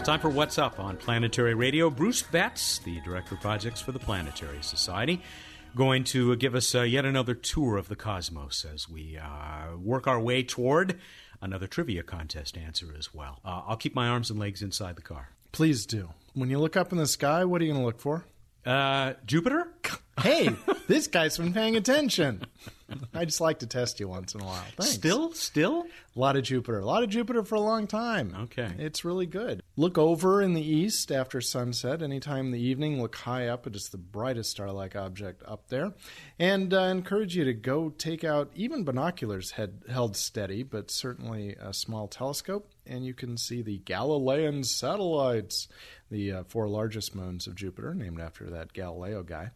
Time 0.09 0.21
for 0.21 0.31
What's 0.31 0.57
Up 0.57 0.81
on 0.81 0.97
Planetary 0.97 1.53
Radio. 1.53 1.91
Bruce 1.91 2.23
Betts, 2.23 2.79
the 2.79 2.99
Director 3.03 3.35
of 3.35 3.43
Projects 3.43 3.83
for 3.83 3.93
the 3.93 3.99
Planetary 3.99 4.63
Society, 4.63 5.21
going 5.77 6.03
to 6.05 6.35
give 6.37 6.55
us 6.55 6.75
uh, 6.75 6.81
yet 6.81 7.05
another 7.05 7.35
tour 7.35 7.77
of 7.77 7.91
the 7.91 7.95
cosmos 7.95 8.65
as 8.65 8.89
we 8.89 9.19
uh, 9.19 9.77
work 9.77 10.07
our 10.07 10.19
way 10.19 10.43
toward 10.43 10.99
another 11.43 11.67
trivia 11.67 12.03
contest 12.03 12.57
answer 12.57 12.95
as 12.99 13.13
well. 13.13 13.41
Uh, 13.45 13.61
I'll 13.67 13.77
keep 13.77 13.95
my 13.95 14.09
arms 14.09 14.31
and 14.31 14.41
legs 14.41 14.63
inside 14.63 14.97
the 14.97 15.03
car. 15.03 15.29
Please 15.53 15.85
do. 15.85 16.09
When 16.33 16.49
you 16.49 16.59
look 16.59 16.75
up 16.75 16.91
in 16.91 16.97
the 16.97 17.07
sky, 17.07 17.45
what 17.45 17.61
are 17.61 17.67
you 17.67 17.73
going 17.73 17.83
to 17.83 17.87
look 17.87 18.01
for? 18.01 18.25
Uh, 18.65 19.13
Jupiter? 19.27 19.69
Hey, 20.23 20.49
this 20.89 21.07
guy's 21.07 21.37
been 21.37 21.53
paying 21.53 21.77
attention. 21.77 22.43
I 23.15 23.25
just 23.25 23.41
like 23.41 23.59
to 23.59 23.67
test 23.67 24.01
you 24.01 24.09
once 24.09 24.35
in 24.35 24.41
a 24.41 24.45
while. 24.45 24.65
Thanks. 24.77 24.93
Still? 24.93 25.33
Still? 25.33 25.87
A 26.17 26.19
lot 26.19 26.37
of 26.37 26.43
Jupiter. 26.43 26.79
A 26.81 26.87
lot 26.87 27.03
of 27.03 27.11
Jupiter 27.11 27.45
for 27.45 27.57
a 27.57 27.61
long 27.61 27.87
time. 27.87 28.35
Okay. 28.45 28.71
It's 28.79 29.05
really 29.05 29.27
good. 29.27 29.63
Look 29.77 29.99
over 29.99 30.41
in 30.43 30.55
the 30.55 30.63
east 30.63 31.13
after 31.13 31.41
sunset. 31.41 32.03
Anytime 32.03 32.47
in 32.47 32.53
the 32.53 32.61
evening, 32.61 33.01
look 33.01 33.15
high 33.15 33.49
up. 33.49 33.67
It 33.67 33.77
is 33.77 33.91
the 33.91 33.99
brightest 33.99 34.51
star 34.51 34.73
like 34.73 34.97
object 34.97 35.43
up 35.47 35.69
there. 35.69 35.93
And 36.39 36.73
I 36.73 36.89
uh, 36.89 36.91
encourage 36.91 37.37
you 37.37 37.45
to 37.45 37.55
go 37.55 37.91
take 37.91 38.25
out 38.25 38.51
even 38.55 38.85
binoculars 38.85 39.53
head, 39.53 39.83
held 39.91 40.17
steady, 40.17 40.63
but 40.63 40.91
certainly 40.91 41.57
a 41.61 41.75
small 41.75 42.09
telescope, 42.09 42.73
and 42.87 43.05
you 43.05 43.15
can 43.15 43.37
see 43.37 43.63
the 43.63 43.79
Galilean 43.79 44.65
satellites, 44.65 45.69
the 46.11 46.33
uh, 46.33 46.45
four 46.45 46.69
largest 46.69 47.15
moons 47.15 47.47
of 47.47 47.55
Jupiter, 47.55 47.95
named 47.95 48.21
after 48.21 48.49
that 48.51 48.73
Galileo 48.73 49.23
guy 49.23 49.51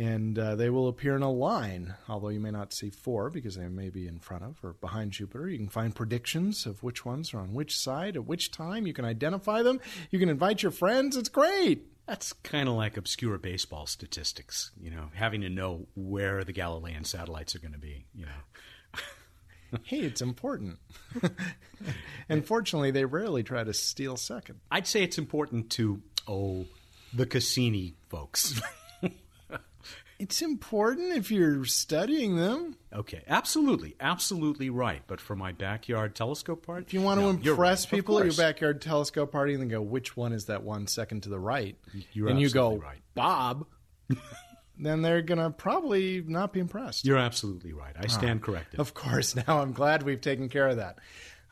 and 0.00 0.38
uh, 0.38 0.56
they 0.56 0.70
will 0.70 0.88
appear 0.88 1.14
in 1.14 1.20
a 1.20 1.30
line, 1.30 1.94
although 2.08 2.30
you 2.30 2.40
may 2.40 2.50
not 2.50 2.72
see 2.72 2.88
four 2.88 3.28
because 3.28 3.56
they 3.56 3.68
may 3.68 3.90
be 3.90 4.08
in 4.08 4.18
front 4.18 4.42
of 4.42 4.56
or 4.64 4.72
behind 4.72 5.10
Jupiter. 5.10 5.46
You 5.46 5.58
can 5.58 5.68
find 5.68 5.94
predictions 5.94 6.64
of 6.64 6.82
which 6.82 7.04
ones 7.04 7.34
are 7.34 7.40
on 7.40 7.52
which 7.52 7.76
side 7.76 8.16
at 8.16 8.24
which 8.24 8.50
time. 8.50 8.86
You 8.86 8.94
can 8.94 9.04
identify 9.04 9.62
them. 9.62 9.78
You 10.10 10.18
can 10.18 10.30
invite 10.30 10.62
your 10.62 10.72
friends. 10.72 11.18
It's 11.18 11.28
great. 11.28 11.86
That's 12.06 12.32
kind 12.32 12.66
of 12.66 12.76
like 12.76 12.96
obscure 12.96 13.36
baseball 13.36 13.84
statistics, 13.84 14.70
you 14.80 14.90
know, 14.90 15.10
having 15.12 15.42
to 15.42 15.50
know 15.50 15.86
where 15.94 16.44
the 16.44 16.52
Galilean 16.54 17.04
satellites 17.04 17.54
are 17.54 17.60
going 17.60 17.74
to 17.74 17.78
be, 17.78 18.06
you 18.14 18.24
know. 18.24 19.78
hey, 19.84 19.98
it's 19.98 20.22
important. 20.22 20.78
and 22.30 22.46
fortunately, 22.46 22.90
they 22.90 23.04
rarely 23.04 23.42
try 23.42 23.62
to 23.62 23.74
steal 23.74 24.16
second. 24.16 24.60
I'd 24.70 24.86
say 24.86 25.02
it's 25.02 25.18
important 25.18 25.68
to, 25.72 26.00
oh, 26.26 26.64
the 27.12 27.26
Cassini 27.26 27.96
folks. 28.08 28.58
It's 30.20 30.42
important 30.42 31.16
if 31.16 31.30
you're 31.30 31.64
studying 31.64 32.36
them. 32.36 32.76
Okay, 32.92 33.22
absolutely, 33.26 33.96
absolutely 33.98 34.68
right. 34.68 35.00
But 35.06 35.18
for 35.18 35.34
my 35.34 35.52
backyard 35.52 36.14
telescope 36.14 36.66
party, 36.66 36.84
if 36.86 36.92
you 36.92 37.00
want 37.00 37.22
no, 37.22 37.32
to 37.32 37.50
impress 37.50 37.86
right. 37.86 37.98
people 37.98 38.18
at 38.18 38.26
your 38.26 38.34
backyard 38.34 38.82
telescope 38.82 39.32
party, 39.32 39.54
and 39.54 39.62
then 39.62 39.68
go, 39.68 39.80
which 39.80 40.18
one 40.18 40.34
is 40.34 40.44
that 40.44 40.62
one 40.62 40.86
second 40.86 41.22
to 41.22 41.30
the 41.30 41.38
right? 41.38 41.74
You're 42.12 42.28
and 42.28 42.38
you 42.38 42.50
go, 42.50 42.76
right. 42.76 42.98
Bob. 43.14 43.66
then 44.78 45.00
they're 45.00 45.22
gonna 45.22 45.50
probably 45.50 46.22
not 46.26 46.52
be 46.52 46.60
impressed. 46.60 47.06
You're 47.06 47.16
absolutely 47.16 47.72
right. 47.72 47.94
I 47.98 48.06
stand 48.08 48.42
corrected. 48.42 48.78
Of 48.78 48.92
course. 48.92 49.34
Now 49.48 49.62
I'm 49.62 49.72
glad 49.72 50.02
we've 50.02 50.20
taken 50.20 50.50
care 50.50 50.68
of 50.68 50.76
that. 50.76 50.98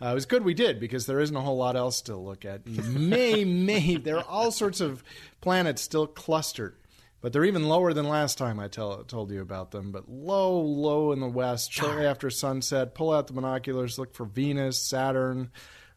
Uh, 0.02 0.08
it 0.08 0.14
was 0.14 0.26
good 0.26 0.44
we 0.44 0.52
did 0.52 0.78
because 0.78 1.06
there 1.06 1.20
isn't 1.20 1.34
a 1.34 1.40
whole 1.40 1.56
lot 1.56 1.74
else 1.74 2.02
to 2.02 2.16
look 2.16 2.44
at. 2.44 2.66
May, 2.66 3.44
may 3.44 3.96
there 3.96 4.18
are 4.18 4.28
all 4.28 4.50
sorts 4.50 4.82
of 4.82 5.02
planets 5.40 5.80
still 5.80 6.06
clustered 6.06 6.76
but 7.20 7.32
they're 7.32 7.44
even 7.44 7.68
lower 7.68 7.92
than 7.92 8.08
last 8.08 8.38
time 8.38 8.60
I 8.60 8.68
tell, 8.68 9.02
told 9.04 9.30
you 9.30 9.40
about 9.40 9.70
them. 9.70 9.90
But 9.92 10.08
low, 10.08 10.60
low 10.60 11.12
in 11.12 11.20
the 11.20 11.28
west, 11.28 11.72
shortly 11.72 12.06
after 12.06 12.30
sunset. 12.30 12.94
Pull 12.94 13.12
out 13.12 13.26
the 13.26 13.32
binoculars, 13.32 13.98
look 13.98 14.14
for 14.14 14.24
Venus, 14.24 14.80
Saturn, 14.80 15.50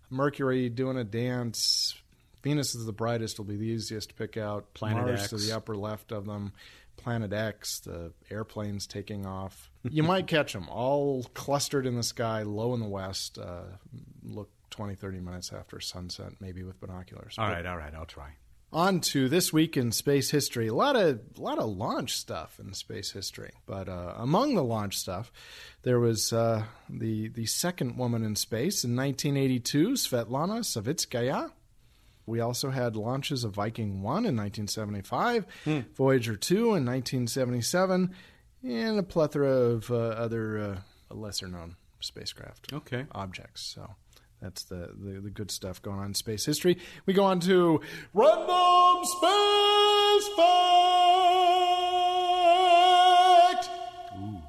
Mercury 0.10 0.69
doing 0.69 0.97
a 0.97 1.03
dance. 1.03 1.95
Venus 2.43 2.73
is 2.73 2.86
the 2.86 2.91
brightest; 2.91 3.38
will 3.38 3.45
be 3.45 3.55
the 3.55 3.67
easiest 3.67 4.10
to 4.10 4.15
pick 4.15 4.36
out. 4.36 4.73
Planet 4.73 5.05
Mars 5.05 5.21
X. 5.21 5.29
to 5.29 5.38
the 5.38 5.55
upper 5.55 5.75
left 5.75 6.12
of 6.12 6.25
them. 6.25 6.53
Planet 6.97 7.34
X, 7.34 7.79
the 7.79 8.13
airplanes 8.29 8.86
taking 8.86 9.25
off. 9.25 9.71
you 9.84 10.03
might 10.03 10.27
catch 10.27 10.53
them 10.53 10.69
all 10.69 11.23
clustered 11.34 11.88
in 11.88 11.95
the 11.95 12.03
sky, 12.03 12.43
low 12.43 12.73
in 12.73 12.79
the 12.79 12.88
west. 12.88 13.39
Uh, 13.39 13.63
look 14.23 14.49
20, 14.71 14.95
30 14.95 15.19
minutes 15.19 15.51
after 15.51 15.79
sunset, 15.79 16.34
maybe 16.39 16.63
with 16.63 16.79
binoculars. 16.79 17.36
All 17.38 17.47
right, 17.47 17.65
all 17.65 17.77
right, 17.77 17.93
I'll 17.93 18.05
try. 18.05 18.34
On 18.73 19.01
to 19.01 19.27
this 19.27 19.51
week 19.51 19.75
in 19.75 19.91
space 19.91 20.29
history. 20.29 20.67
A 20.67 20.73
lot 20.73 20.95
of 20.95 21.19
a 21.38 21.41
lot 21.41 21.60
of 21.60 21.69
launch 21.69 22.15
stuff 22.15 22.57
in 22.57 22.73
space 22.73 23.12
history, 23.12 23.51
but 23.65 23.89
uh, 23.89 24.13
among 24.17 24.55
the 24.55 24.63
launch 24.63 24.97
stuff, 24.97 25.29
there 25.84 25.99
was 25.99 26.31
uh, 26.31 26.63
the 26.89 27.27
the 27.27 27.45
second 27.47 27.97
woman 27.97 28.23
in 28.23 28.38
space 28.38 28.86
in 28.86 28.95
1982, 28.95 29.89
Svetlana 29.89 30.62
Savitskaya. 30.62 31.51
We 32.25 32.39
also 32.39 32.69
had 32.69 32.95
launches 32.95 33.43
of 33.43 33.55
Viking 33.55 34.03
1 34.03 34.25
in 34.25 34.38
1975, 34.38 35.45
hmm. 35.65 35.79
Voyager 35.97 36.38
2 36.38 36.55
in 36.55 36.86
1977, 36.86 38.15
and 38.63 38.99
a 38.99 39.03
plethora 39.03 39.49
of 39.49 39.91
uh, 39.91 39.95
other 39.95 40.57
uh, 41.10 41.13
lesser 41.13 41.49
known 41.49 41.75
spacecraft 41.99 42.71
okay. 42.71 43.05
objects. 43.12 43.63
So 43.63 43.95
that's 44.41 44.63
the, 44.63 44.89
the, 44.97 45.21
the, 45.21 45.30
good 45.30 45.51
stuff 45.51 45.82
going 45.82 45.99
on 45.99 46.08
in 46.08 46.13
space 46.13 46.45
history. 46.45 46.77
We 47.06 47.13
go 47.13 47.23
on 47.23 47.39
to 47.41 47.80
Random 48.13 49.06
Space 49.06 50.27
Fact! 50.36 50.41
Ooh. 54.19 54.41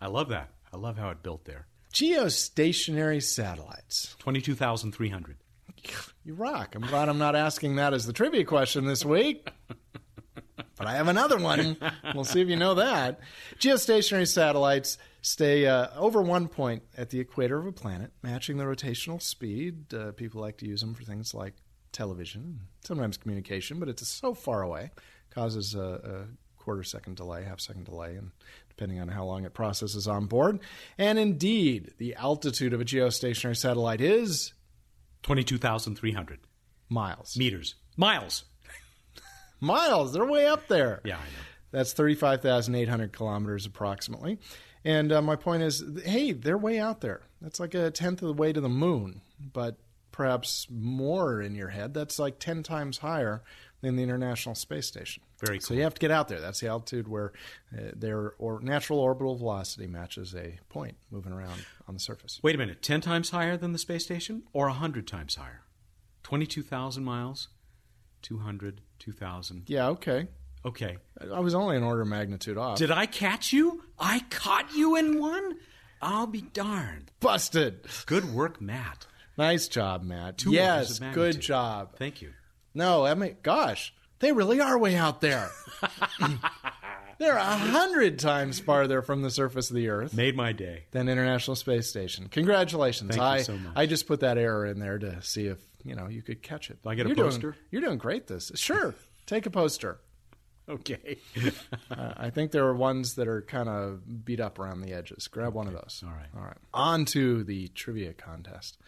I 0.00 0.06
love 0.06 0.30
that. 0.30 0.48
I 0.72 0.78
love 0.78 0.96
how 0.96 1.10
it 1.10 1.22
built 1.22 1.44
there. 1.44 1.66
Geostationary 1.92 3.22
satellites. 3.22 4.16
22,300. 4.18 5.36
You 6.24 6.34
rock. 6.34 6.74
I'm 6.74 6.82
glad 6.82 7.08
I'm 7.08 7.18
not 7.18 7.36
asking 7.36 7.76
that 7.76 7.92
as 7.92 8.06
the 8.06 8.12
trivia 8.12 8.44
question 8.44 8.86
this 8.86 9.04
week. 9.04 9.50
but 10.76 10.86
I 10.86 10.94
have 10.94 11.08
another 11.08 11.38
one. 11.38 11.76
we'll 12.14 12.24
see 12.24 12.40
if 12.40 12.48
you 12.48 12.56
know 12.56 12.74
that. 12.74 13.20
Geostationary 13.58 14.28
satellites 14.28 14.98
stay 15.22 15.66
uh, 15.66 15.88
over 15.96 16.22
one 16.22 16.48
point 16.48 16.82
at 16.96 17.10
the 17.10 17.20
equator 17.20 17.58
of 17.58 17.66
a 17.66 17.72
planet, 17.72 18.12
matching 18.22 18.56
the 18.56 18.64
rotational 18.64 19.20
speed. 19.20 19.92
Uh, 19.94 20.12
people 20.12 20.40
like 20.40 20.58
to 20.58 20.66
use 20.66 20.80
them 20.80 20.94
for 20.94 21.04
things 21.04 21.34
like 21.34 21.54
television, 21.92 22.60
sometimes 22.84 23.16
communication, 23.16 23.78
but 23.78 23.88
it's 23.88 24.06
so 24.06 24.34
far 24.34 24.62
away, 24.62 24.90
causes 25.30 25.74
a, 25.74 25.80
a 25.80 26.60
quarter 26.62 26.82
second 26.82 27.16
delay, 27.16 27.44
half 27.44 27.60
second 27.60 27.84
delay, 27.84 28.16
and 28.16 28.30
depending 28.68 29.00
on 29.00 29.08
how 29.08 29.24
long 29.24 29.44
it 29.44 29.54
processes 29.54 30.08
on 30.08 30.26
board. 30.26 30.60
And 30.98 31.18
indeed, 31.18 31.92
the 31.98 32.14
altitude 32.14 32.72
of 32.72 32.80
a 32.80 32.84
geostationary 32.84 33.56
satellite 33.56 34.00
is 34.00 34.52
22,300 35.22 36.40
miles. 36.88 37.36
meters. 37.36 37.74
Miles. 37.96 38.44
Miles, 39.62 40.12
they're 40.12 40.26
way 40.26 40.46
up 40.46 40.66
there. 40.68 41.00
Yeah, 41.04 41.16
I 41.16 41.24
know. 41.24 41.44
That's 41.70 41.92
35,800 41.92 43.12
kilometers 43.12 43.64
approximately. 43.64 44.38
And 44.84 45.12
uh, 45.12 45.22
my 45.22 45.36
point 45.36 45.62
is, 45.62 45.84
hey, 46.04 46.32
they're 46.32 46.58
way 46.58 46.78
out 46.78 47.00
there. 47.00 47.22
That's 47.40 47.60
like 47.60 47.74
a 47.74 47.90
tenth 47.90 48.20
of 48.22 48.28
the 48.28 48.34
way 48.34 48.52
to 48.52 48.60
the 48.60 48.68
moon, 48.68 49.22
but 49.40 49.76
perhaps 50.10 50.66
more 50.68 51.40
in 51.40 51.54
your 51.54 51.68
head. 51.68 51.94
That's 51.94 52.18
like 52.18 52.38
10 52.38 52.62
times 52.62 52.98
higher 52.98 53.42
than 53.80 53.96
the 53.96 54.02
International 54.02 54.54
Space 54.54 54.86
Station. 54.86 55.22
Very 55.44 55.60
So 55.60 55.74
you 55.74 55.82
have 55.82 55.94
to 55.94 56.00
get 56.00 56.10
out 56.10 56.28
there. 56.28 56.40
That's 56.40 56.60
the 56.60 56.68
altitude 56.68 57.08
where 57.08 57.32
uh, 57.76 57.92
their 57.94 58.34
or 58.38 58.60
natural 58.60 59.00
orbital 59.00 59.36
velocity 59.36 59.86
matches 59.86 60.34
a 60.34 60.58
point 60.68 60.96
moving 61.10 61.32
around 61.32 61.64
on 61.88 61.94
the 61.94 62.00
surface. 62.00 62.38
Wait 62.42 62.54
a 62.54 62.58
minute. 62.58 62.82
10 62.82 63.00
times 63.00 63.30
higher 63.30 63.56
than 63.56 63.72
the 63.72 63.78
space 63.78 64.04
station 64.04 64.42
or 64.52 64.66
100 64.66 65.06
times 65.06 65.36
higher? 65.36 65.62
22,000 66.22 67.02
miles? 67.02 67.48
200, 68.22 68.80
2,000. 69.04 69.64
Yeah, 69.66 69.88
okay. 69.88 70.28
Okay. 70.64 70.96
I 71.32 71.40
was 71.40 71.54
only 71.54 71.76
an 71.76 71.82
order 71.82 72.02
of 72.02 72.08
magnitude 72.08 72.56
off. 72.56 72.78
Did 72.78 72.90
I 72.90 73.06
catch 73.06 73.52
you? 73.52 73.82
I 73.98 74.20
caught 74.30 74.74
you 74.74 74.96
in 74.96 75.18
one? 75.18 75.56
I'll 76.00 76.26
be 76.26 76.42
darned. 76.42 77.10
Busted. 77.20 77.86
Good 78.06 78.32
work, 78.32 78.60
Matt. 78.60 79.06
Nice 79.38 79.68
job, 79.68 80.02
Matt. 80.04 80.38
Two 80.38 80.52
yes, 80.52 80.98
good 81.14 81.40
job. 81.40 81.96
Thank 81.96 82.22
you. 82.22 82.32
No, 82.74 83.04
I 83.04 83.14
mean, 83.14 83.36
gosh, 83.42 83.94
they 84.18 84.32
really 84.32 84.60
are 84.60 84.78
way 84.78 84.94
out 84.96 85.20
there. 85.20 85.50
They're 87.18 87.36
a 87.36 87.44
hundred 87.44 88.18
times 88.18 88.58
farther 88.58 89.00
from 89.00 89.22
the 89.22 89.30
surface 89.30 89.70
of 89.70 89.76
the 89.76 89.88
Earth 89.90 90.12
Made 90.12 90.34
my 90.36 90.52
day. 90.52 90.84
than 90.90 91.08
International 91.08 91.54
Space 91.54 91.88
Station. 91.88 92.28
Congratulations! 92.28 93.14
Thank 93.14 93.38
you 93.38 93.44
so 93.44 93.56
much. 93.58 93.72
I 93.76 93.86
just 93.86 94.08
put 94.08 94.20
that 94.20 94.38
error 94.38 94.66
in 94.66 94.80
there 94.80 94.98
to 94.98 95.22
see 95.22 95.46
if 95.46 95.58
you 95.84 95.94
know 95.94 96.08
you 96.08 96.22
could 96.22 96.42
catch 96.42 96.70
it. 96.70 96.82
Do 96.82 96.88
I 96.90 96.94
get 96.94 97.06
a 97.06 97.08
you're 97.10 97.16
doing- 97.16 97.30
poster? 97.30 97.56
you're 97.70 97.82
doing 97.82 97.98
great. 97.98 98.26
This 98.26 98.50
sure. 98.54 98.94
Take 99.26 99.46
a 99.46 99.50
poster. 99.50 100.00
Okay. 100.68 101.18
Uh, 101.90 102.14
I 102.16 102.30
think 102.30 102.52
there 102.52 102.64
are 102.66 102.74
ones 102.74 103.16
that 103.16 103.26
are 103.28 103.42
kind 103.42 103.68
of 103.68 104.24
beat 104.24 104.38
up 104.40 104.58
around 104.58 104.80
the 104.80 104.92
edges. 104.94 105.26
Grab 105.28 105.52
one 105.54 105.66
of 105.66 105.72
those. 105.74 106.02
All 106.06 106.12
right. 106.12 106.28
All 106.34 106.42
right. 106.42 106.56
On 106.72 107.04
to 107.06 107.42
the 107.44 107.68
trivia 107.68 108.14
contest. 108.14 108.78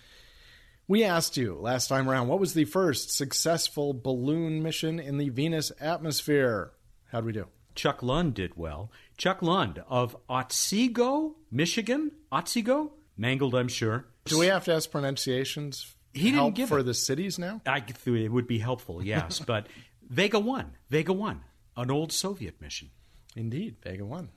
We 0.88 1.02
asked 1.04 1.37
you 1.37 1.59
last 1.61 1.88
time 1.88 2.09
around 2.09 2.28
what 2.28 2.38
was 2.40 2.54
the 2.54 2.64
first 2.64 3.11
successful 3.14 3.92
balloon 3.92 4.62
mission 4.62 4.98
in 5.00 5.18
the 5.18 5.28
Venus 5.30 5.72
atmosphere? 5.80 6.72
How'd 7.11 7.24
we 7.24 7.33
do? 7.33 7.48
Chuck 7.74 8.02
Lund 8.02 8.35
did 8.35 8.57
well. 8.57 8.90
Chuck 9.18 9.42
Lund 9.42 9.83
of 9.88 10.16
Otsego, 10.28 11.35
Michigan. 11.50 12.12
Otsego? 12.33 12.92
Mangled, 13.16 13.54
I'm 13.54 13.68
sure. 13.68 14.07
Do 14.26 14.38
we 14.38 14.46
have 14.46 14.64
to 14.66 14.74
ask 14.74 14.90
pronunciations? 14.90 15.93
He 16.14 16.24
didn't 16.24 16.37
help 16.37 16.55
give 16.55 16.68
for 16.68 16.79
it. 16.79 16.85
the 16.85 16.94
cities 16.94 17.38
now. 17.38 17.61
I 17.66 17.81
it 18.24 18.33
would 18.33 18.46
be 18.46 18.59
helpful, 18.59 19.05
yes. 19.05 19.38
but 19.46 19.66
Vega 20.09 20.38
1. 20.38 20.70
Vega 20.88 21.12
1. 21.12 21.40
An 21.77 21.90
old 21.90 22.12
Soviet 22.12 22.61
mission. 22.61 22.90
Indeed, 23.37 23.77
Vega 23.83 24.05
one, 24.05 24.29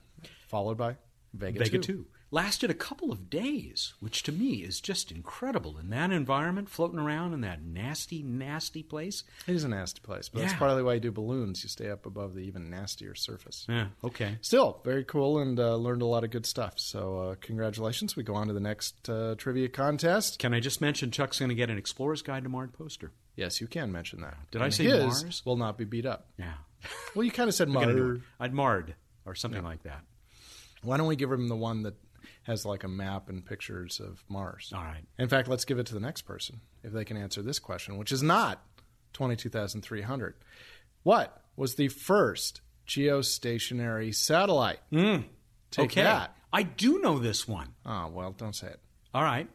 followed 0.48 0.76
by 0.76 0.96
Vega, 1.32 1.60
Vega 1.60 1.78
two. 1.78 1.94
2. 1.94 2.06
Lasted 2.30 2.70
a 2.70 2.74
couple 2.74 3.10
of 3.10 3.30
days, 3.30 3.94
which 4.00 4.22
to 4.24 4.32
me 4.32 4.56
is 4.56 4.82
just 4.82 5.10
incredible. 5.10 5.78
In 5.78 5.88
that 5.90 6.10
environment, 6.12 6.68
floating 6.68 6.98
around 6.98 7.32
in 7.32 7.40
that 7.40 7.62
nasty, 7.62 8.22
nasty 8.22 8.82
place. 8.82 9.24
It 9.46 9.54
is 9.54 9.64
a 9.64 9.68
nasty 9.68 10.00
place, 10.02 10.28
but 10.28 10.40
that's 10.42 10.52
partly 10.52 10.82
why 10.82 10.94
you 10.94 11.00
do 11.00 11.10
balloons. 11.10 11.62
You 11.62 11.70
stay 11.70 11.88
up 11.88 12.04
above 12.04 12.34
the 12.34 12.40
even 12.40 12.68
nastier 12.68 13.14
surface. 13.14 13.64
Yeah, 13.66 13.86
okay. 14.04 14.36
Still 14.42 14.82
very 14.84 15.04
cool 15.04 15.38
and 15.38 15.58
uh, 15.58 15.76
learned 15.76 16.02
a 16.02 16.06
lot 16.06 16.22
of 16.22 16.30
good 16.30 16.44
stuff. 16.44 16.74
So 16.76 17.18
uh, 17.18 17.34
congratulations. 17.40 18.14
We 18.14 18.24
go 18.24 18.34
on 18.34 18.48
to 18.48 18.52
the 18.52 18.60
next 18.60 19.08
uh, 19.08 19.34
trivia 19.38 19.70
contest. 19.70 20.38
Can 20.38 20.52
I 20.52 20.60
just 20.60 20.82
mention 20.82 21.10
Chuck's 21.10 21.38
going 21.38 21.48
to 21.48 21.54
get 21.54 21.70
an 21.70 21.78
Explorer's 21.78 22.20
Guide 22.20 22.42
to 22.42 22.50
Mars 22.50 22.68
poster? 22.76 23.10
Yes, 23.36 23.58
you 23.60 23.66
can 23.68 23.90
mention 23.90 24.20
that. 24.20 24.36
Did 24.50 24.60
I 24.60 24.68
say 24.68 24.84
his 24.84 25.22
Mars? 25.22 25.42
Will 25.46 25.56
not 25.56 25.78
be 25.78 25.84
beat 25.84 26.04
up. 26.04 26.26
Yeah. 26.38 26.52
Well, 27.14 27.24
you 27.24 27.30
kind 27.30 27.48
of 27.48 27.54
said 27.54 27.68
We're 27.68 27.80
gonna 27.80 27.94
do 27.94 28.04
Mars. 28.04 28.20
I'd 28.38 28.52
marred 28.52 28.94
or 29.24 29.34
something 29.34 29.64
like 29.64 29.84
that. 29.84 30.02
Why 30.82 30.96
don't 30.96 31.06
we 31.06 31.16
give 31.16 31.32
him 31.32 31.48
the 31.48 31.56
one 31.56 31.82
that 31.84 31.94
has 32.44 32.64
like 32.64 32.84
a 32.84 32.88
map 32.88 33.28
and 33.28 33.44
pictures 33.44 34.00
of 34.00 34.22
Mars? 34.28 34.72
All 34.74 34.82
right. 34.82 35.04
In 35.18 35.28
fact, 35.28 35.48
let's 35.48 35.64
give 35.64 35.78
it 35.78 35.86
to 35.86 35.94
the 35.94 36.00
next 36.00 36.22
person 36.22 36.60
if 36.82 36.92
they 36.92 37.04
can 37.04 37.16
answer 37.16 37.42
this 37.42 37.58
question, 37.58 37.96
which 37.98 38.12
is 38.12 38.22
not 38.22 38.62
22,300. 39.12 40.34
What 41.02 41.42
was 41.56 41.74
the 41.74 41.88
first 41.88 42.60
geostationary 42.86 44.14
satellite? 44.14 44.80
Take 44.90 45.00
Hmm. 45.00 45.80
okay. 45.82 46.02
that. 46.02 46.34
I 46.52 46.62
do 46.62 46.98
know 47.00 47.18
this 47.18 47.46
one. 47.46 47.74
Oh, 47.84 48.08
well, 48.08 48.32
don't 48.32 48.54
say 48.56 48.68
it. 48.68 48.80
All 49.12 49.22
right. 49.22 49.48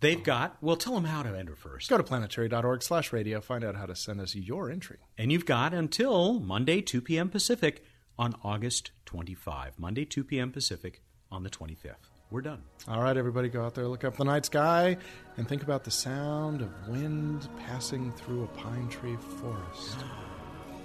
They've 0.00 0.22
got, 0.22 0.56
well, 0.62 0.76
tell 0.76 0.94
them 0.94 1.04
how 1.04 1.22
to 1.22 1.36
enter 1.38 1.54
first. 1.54 1.90
Go 1.90 1.98
to 1.98 2.02
planetary.org 2.02 2.82
slash 2.82 3.12
radio. 3.12 3.42
Find 3.42 3.62
out 3.62 3.76
how 3.76 3.84
to 3.84 3.94
send 3.94 4.18
us 4.20 4.34
your 4.34 4.70
entry. 4.70 4.96
And 5.18 5.30
you've 5.30 5.44
got 5.44 5.74
until 5.74 6.40
Monday, 6.40 6.80
2 6.80 7.02
p.m. 7.02 7.28
Pacific 7.28 7.84
on 8.18 8.34
August 8.42 8.92
25. 9.04 9.78
Monday, 9.78 10.06
2 10.06 10.24
p.m. 10.24 10.52
Pacific 10.52 11.02
on 11.30 11.42
the 11.42 11.50
25th. 11.50 12.08
We're 12.30 12.42
done. 12.42 12.62
All 12.86 13.02
right, 13.02 13.16
everybody, 13.16 13.48
go 13.48 13.64
out 13.64 13.74
there, 13.74 13.88
look 13.88 14.04
up 14.04 14.16
the 14.16 14.24
night 14.24 14.46
sky, 14.46 14.96
and 15.36 15.48
think 15.48 15.64
about 15.64 15.82
the 15.82 15.90
sound 15.90 16.60
of 16.60 16.88
wind 16.88 17.48
passing 17.66 18.12
through 18.12 18.44
a 18.44 18.46
pine 18.46 18.88
tree 18.88 19.16
forest. 19.40 19.96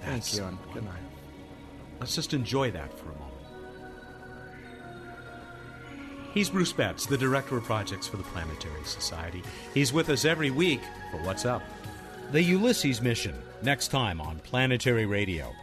Thank 0.02 0.34
you, 0.34 0.42
and 0.42 0.58
good 0.74 0.84
night. 0.84 1.02
Let's 2.00 2.16
just 2.16 2.34
enjoy 2.34 2.72
that 2.72 2.92
for 2.98 3.06
a 3.06 3.14
moment. 3.14 3.32
He's 6.34 6.50
Bruce 6.50 6.72
Betts, 6.72 7.06
the 7.06 7.16
Director 7.16 7.56
of 7.56 7.64
Projects 7.64 8.08
for 8.08 8.16
the 8.16 8.24
Planetary 8.24 8.84
Society. 8.84 9.42
He's 9.72 9.92
with 9.92 10.10
us 10.10 10.24
every 10.24 10.50
week 10.50 10.80
for 11.10 11.22
What's 11.22 11.46
Up. 11.46 11.62
The 12.32 12.42
Ulysses 12.42 13.00
Mission, 13.00 13.34
next 13.62 13.88
time 13.88 14.20
on 14.20 14.40
Planetary 14.40 15.06
Radio. 15.06 15.54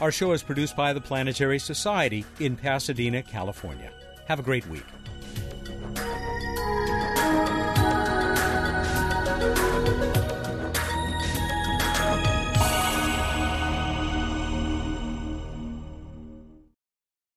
Our 0.00 0.10
show 0.10 0.32
is 0.32 0.42
produced 0.42 0.76
by 0.76 0.92
the 0.92 1.00
Planetary 1.00 1.60
Society 1.60 2.24
in 2.40 2.56
Pasadena, 2.56 3.22
California. 3.22 3.92
Have 4.26 4.40
a 4.40 4.42
great 4.42 4.66
week. 4.66 4.84